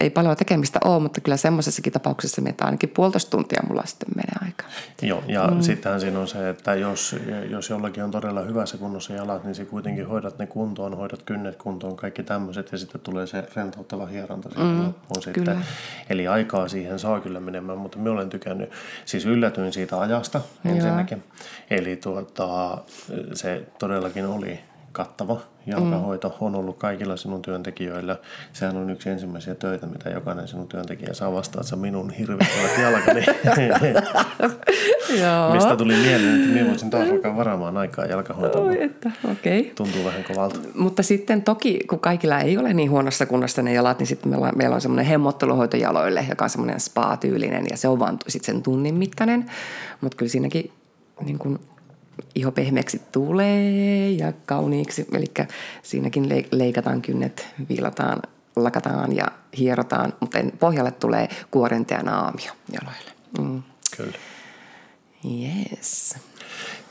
[0.00, 4.34] ei paljon tekemistä ole, mutta kyllä semmoisessakin tapauksessa, että ainakin puolitoista tuntia mulla sitten menee
[4.44, 4.68] aikaa.
[5.02, 5.60] Joo, ja mm.
[5.60, 7.16] sittenhän siinä on se, että jos,
[7.50, 11.56] jos jollakin on todella hyvässä kunnossa jalat, niin se kuitenkin hoidat ne kuntoon, hoidat kynnet
[11.56, 15.44] kuntoon, kaikki tämmöiset, ja sitten tulee se rentouttava hieronta siihen mm, loppuun sitten.
[15.44, 15.60] kyllä.
[16.10, 18.70] Eli aikaa siihen saa kyllä menemään, mutta minä olen tykännyt,
[19.04, 21.22] siis yllätyin siitä ajasta ensinnäkin.
[21.70, 22.78] Eli tuota,
[23.34, 24.60] se todellakin oli
[24.96, 26.34] kattava jalkahoito mm.
[26.40, 28.16] on ollut kaikilla sinun työntekijöillä.
[28.52, 33.24] Sehän on yksi ensimmäisiä töitä, mitä jokainen sinun työntekijä saa vastaan, että minun hirvittävät jalkani.
[35.52, 38.66] Mistä tuli mieleen, että minä voisin taas alkaa varaamaan aikaa jalkahoitoon.
[38.66, 39.10] Oi, että.
[39.24, 39.62] Okay.
[39.74, 40.58] Tuntuu vähän kovalta.
[40.74, 44.46] Mutta sitten toki, kun kaikilla ei ole niin huonossa kunnossa ne jalat, niin sitten meillä
[44.46, 48.54] on, meillä on semmoinen hemmotteluhoito jaloille, joka on semmoinen spa-tyylinen ja se on vaan sitten
[48.54, 49.50] sen tunnin mittainen.
[50.00, 50.72] Mutta kyllä siinäkin
[51.24, 51.58] niin kuin
[52.34, 55.06] iho pehmeäksi tulee ja kauniiksi.
[55.12, 55.26] Eli
[55.82, 58.22] siinäkin le- leikataan kynnet, viilataan,
[58.56, 59.26] lakataan ja
[59.58, 63.10] hierotaan, mutta pohjalle tulee kuorenta ja naamio jaloille.
[63.38, 63.62] Mm.
[63.96, 64.18] Kyllä.
[65.40, 66.16] Yes.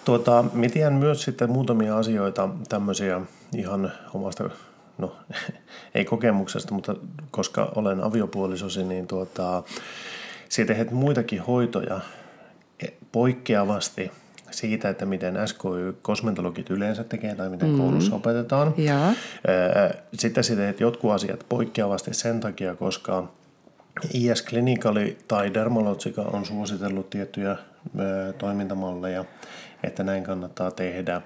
[0.05, 3.21] Tuota, mä tiedän myös sitten muutamia asioita tämmöisiä
[3.55, 4.49] ihan omasta,
[4.97, 5.15] no
[5.95, 6.95] ei kokemuksesta, mutta
[7.31, 9.63] koska olen aviopuolisosi, niin tuota,
[10.49, 11.99] sä teet muitakin hoitoja
[13.11, 14.11] poikkeavasti
[14.55, 17.77] siitä, että miten SKY-kosmetologit yleensä tekee tai miten mm.
[17.77, 18.73] koulussa opetetaan.
[19.47, 23.27] Öö, Sitten sä teet jotkut asiat poikkeavasti sen takia, koska
[24.13, 27.55] IS Clinicali tai Dermalogica on suositellut tiettyjä
[28.37, 29.25] toimintamalleja,
[29.83, 31.21] että näin kannattaa tehdä.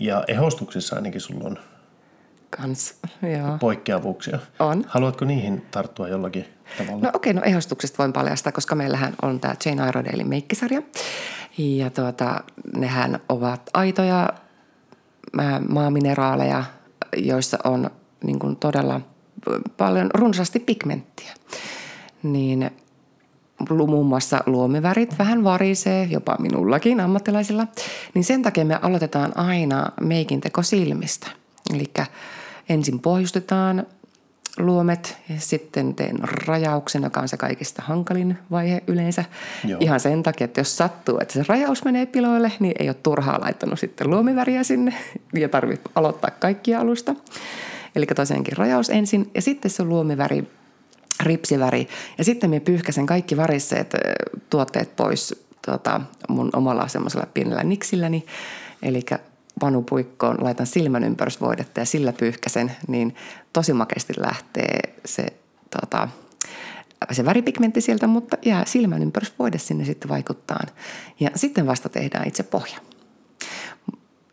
[0.00, 1.58] Ja ehostuksissa ainakin sulla on
[2.56, 3.58] Kans, joo.
[3.60, 4.38] poikkeavuuksia.
[4.58, 4.84] On.
[4.88, 6.44] Haluatko niihin tarttua jollakin
[6.78, 7.02] tavalla?
[7.02, 10.82] No okei, okay, no ehostuksesta voin paljastaa, koska meillähän on tämä Jane Iredalein meikkisarja.
[11.58, 12.40] Ja tuota,
[12.76, 14.28] nehän ovat aitoja
[15.68, 16.64] maamineraaleja,
[17.16, 17.90] joissa on
[18.24, 19.00] niin kuin todella
[19.76, 21.34] paljon runsaasti pigmenttiä.
[22.22, 22.70] Niin
[23.86, 27.66] muun muassa luomivärit vähän varisee, jopa minullakin ammattilaisilla.
[28.14, 31.26] Niin sen takia me aloitetaan aina meikinteko silmistä.
[31.74, 31.90] Eli
[32.68, 33.86] ensin pohjustetaan
[34.58, 39.24] luomet ja sitten teen rajauksen, joka on se kaikista hankalin vaihe yleensä.
[39.64, 39.78] Joo.
[39.80, 43.40] Ihan sen takia, että jos sattuu, että se rajaus menee piloille, niin ei ole turhaa
[43.40, 44.94] laittanut sitten luomiväriä sinne
[45.34, 47.14] ja tarvitsee aloittaa kaikkia alusta.
[47.96, 50.44] Eli tosiaankin rajaus ensin ja sitten se luomiväri,
[51.22, 51.88] ripsiväri
[52.18, 53.98] ja sitten me pyyhkäsen kaikki varisseet ö,
[54.50, 58.26] tuotteet pois tuota, mun omalla semmoisella pienellä niksilläni.
[58.82, 59.02] Eli
[59.62, 63.14] vanupuikkoon laitan silmän ympärysvoidetta ja sillä pyyhkäsen, niin
[63.52, 65.26] tosi makeasti lähtee se
[65.70, 66.08] tota,
[67.12, 70.60] se väripigmentti sieltä, mutta jää silmän ympärysvoide sinne sitten vaikuttaa.
[71.20, 72.78] Ja sitten vasta tehdään itse pohja.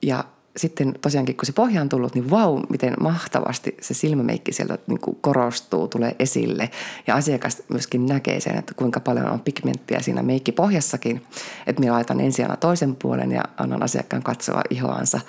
[0.01, 0.23] Ja
[0.57, 4.99] sitten tosiaankin, kun se pohja on tullut, niin vau, miten mahtavasti se silmämeikki sieltä niin
[4.99, 6.69] kuin korostuu, tulee esille.
[7.07, 11.25] Ja asiakas myöskin näkee sen, että kuinka paljon on pigmenttiä siinä meikkipohjassakin.
[11.67, 15.19] Että minä laitan ensin aina toisen puolen ja annan asiakkaan katsoa ihoansa,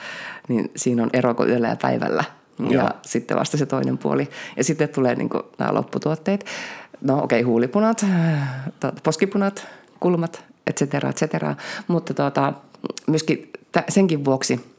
[0.49, 2.25] niin siinä on ero kuin yöllä ja päivällä.
[2.71, 2.91] Ja Joo.
[3.03, 4.29] sitten vasta se toinen puoli.
[4.57, 6.45] Ja sitten tulee niin kuin nämä lopputuotteet.
[7.01, 8.07] No okei, okay, huulipunat,
[9.03, 9.67] poskipunat,
[10.01, 11.55] kulmat, et cetera, et cetera.
[11.89, 12.53] Mutta tuota,
[13.07, 13.51] myöskin
[13.89, 14.61] senkin vuoksi–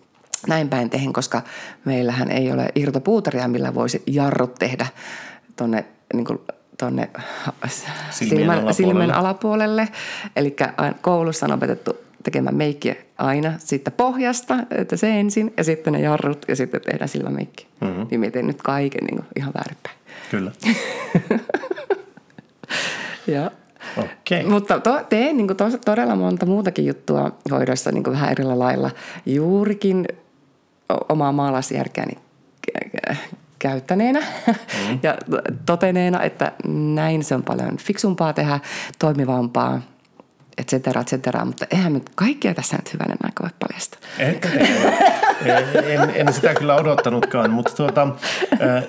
[0.47, 1.41] näin päin tehen, koska
[1.85, 4.87] meillähän ei ole irtopuutaria, millä voisi jarrut tehdä
[5.55, 6.25] tuonne niin
[6.77, 7.09] tonne
[8.09, 8.73] silmän, alapuolelle.
[8.73, 9.87] silmän alapuolelle.
[10.35, 10.55] Eli
[11.01, 16.45] koulussa on opetettu tekemään meikkiä aina siitä pohjasta, että se ensin ja sitten ne jarrut
[16.47, 17.67] ja sitten tehdään silmämeikki.
[17.81, 18.07] Mm-hmm.
[18.11, 19.97] Niin miten nyt kaiken niin ihan väärinpäin.
[20.31, 20.51] Kyllä.
[23.33, 23.51] ja
[23.97, 24.49] Okay.
[24.49, 28.91] Mutta to, teen niin to, todella monta muutakin juttua hoidossa niin vähän eri lailla.
[29.25, 30.07] Juurikin
[31.09, 32.13] omaa maalaisjärkeäni
[33.59, 34.99] käyttäneenä mm.
[35.03, 35.17] ja
[35.65, 38.59] toteneena, että näin se on paljon fiksumpaa tehdä,
[38.99, 39.81] toimivampaa,
[40.57, 41.45] et cetera, et cetera.
[41.45, 43.99] Mutta eihän nyt kaikkea tässä nyt hyvänen aika voi paljastaa.
[44.19, 44.39] En,
[45.85, 48.07] en, en sitä kyllä odottanutkaan, mutta tuota,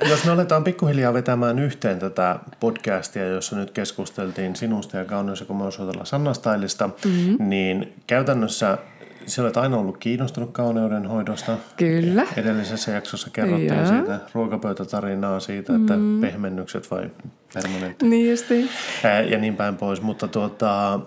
[0.09, 6.05] jos me aletaan pikkuhiljaa vetämään yhteen tätä podcastia, jossa nyt keskusteltiin sinusta ja kauneus- ja
[6.05, 7.36] Sanna Stylista, mm-hmm.
[7.49, 8.78] niin käytännössä
[9.26, 11.56] Sä olet aina ollut kiinnostunut kauneuden hoidosta.
[11.76, 12.26] Kyllä.
[12.36, 13.86] Edellisessä jaksossa kerrottiin ja.
[13.86, 16.20] siitä ruokapöytätarinaa siitä, että mm.
[16.20, 17.10] pehmennykset vai
[17.54, 18.06] permanentti.
[18.06, 18.70] Niin justi.
[19.30, 20.02] Ja niin päin pois.
[20.02, 21.00] Mutta tuota,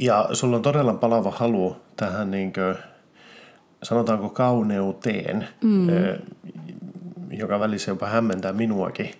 [0.00, 2.74] ja sulla on todella palava halu tähän niin kuin,
[3.82, 5.86] sanotaanko kauneuteen, mm.
[7.30, 9.10] joka välissä jopa hämmentää minuakin.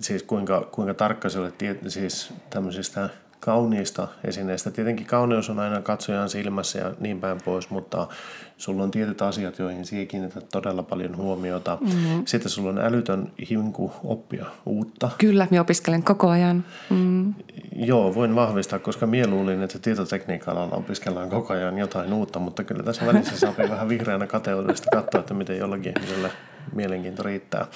[0.00, 1.54] Siis kuinka, kuinka tarkka se olet
[1.88, 3.08] siis tämmöisistä
[3.40, 4.70] kauniista esineistä.
[4.70, 8.08] Tietenkin kauneus on aina katsojan silmässä ja niin päin pois, mutta
[8.56, 11.78] sulla on tietyt asiat, joihin siihen kiinnität todella paljon huomiota.
[11.80, 12.22] Mm-hmm.
[12.26, 15.10] Sitten sulla on älytön hinku oppia uutta.
[15.18, 16.64] Kyllä, minä opiskelen koko ajan.
[16.90, 17.34] Mm.
[17.76, 22.82] Joo, voin vahvistaa, koska minä luulin, että tietotekniikalla opiskellaan koko ajan jotain uutta, mutta kyllä
[22.82, 26.30] tässä välissä saa vähän vihreänä kateudesta katsoa, että miten jollakin ihmiselle
[26.74, 27.66] mielenkiinto riittää.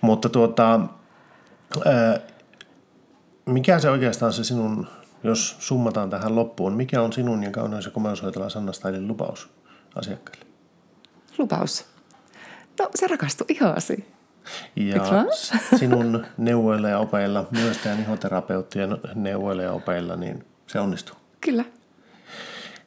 [0.00, 0.80] Mutta tuota,
[3.46, 4.86] mikä se oikeastaan se sinun
[5.22, 9.48] jos summataan tähän loppuun, mikä on sinun ja kauneus- ja komeushoitola Sanna Stylin lupaus
[9.94, 10.44] asiakkaille?
[11.38, 11.86] Lupaus?
[12.78, 14.04] No se rakastui ihoasi.
[14.76, 15.26] Ja
[15.78, 21.16] sinun neuvoilla ja opeilla, myös tämän ihoterapeuttien neuvoilla ja opeilla, niin se onnistuu.
[21.40, 21.64] Kyllä.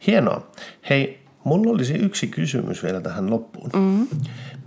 [0.07, 0.51] Hienoa.
[0.89, 3.69] Hei, mulla olisi yksi kysymys vielä tähän loppuun.
[3.73, 4.07] Mm-hmm.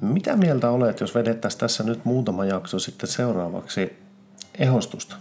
[0.00, 3.98] Mitä mieltä olet, jos vedettäisiin tässä nyt muutama jakso sitten seuraavaksi
[4.58, 5.16] ehostusta?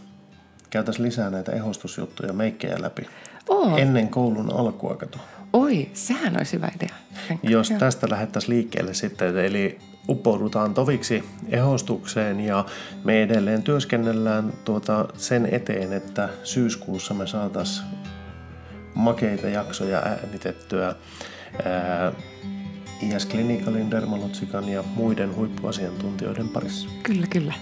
[0.76, 3.08] Käytäisiin lisää näitä ehostusjuttuja, meikkejä läpi.
[3.50, 3.80] Oh.
[3.80, 5.18] Ennen koulun alkua, kato.
[5.54, 6.96] Oi, sehän olisi hyvä idea.
[7.44, 7.80] Jos joo.
[7.80, 12.66] tästä lähdettäisiin liikkeelle sitten, eli uppoudutaan toviksi ehostukseen ja
[13.04, 17.88] me edelleen työskennellään tuota sen eteen, että syyskuussa me saataisiin
[18.96, 20.96] makeita jaksoja äänitettyä
[21.66, 22.12] ää,
[23.02, 26.90] IS Clinicalin, Dermalotsikan ja muiden huippuasiantuntijoiden parissa.
[27.04, 27.54] Kyllä, kyllä.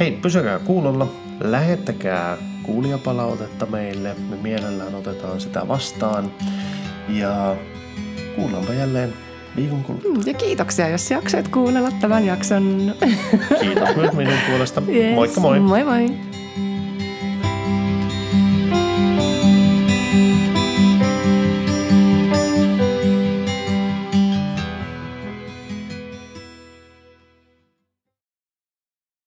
[0.00, 6.32] Hei, pysykää kuulolla, lähettäkää kuulijapalautetta meille, me mielellään otetaan sitä vastaan
[7.08, 7.56] ja
[8.36, 9.14] kuullaanpa jälleen
[9.56, 10.12] viikon kuluttua.
[10.14, 12.94] Mm, ja kiitoksia, jos jaksoit kuunnella tämän jakson.
[13.60, 14.82] Kiitos myös minun puolesta.
[14.92, 15.60] Yes, moi moi!
[15.60, 16.31] Moi moi!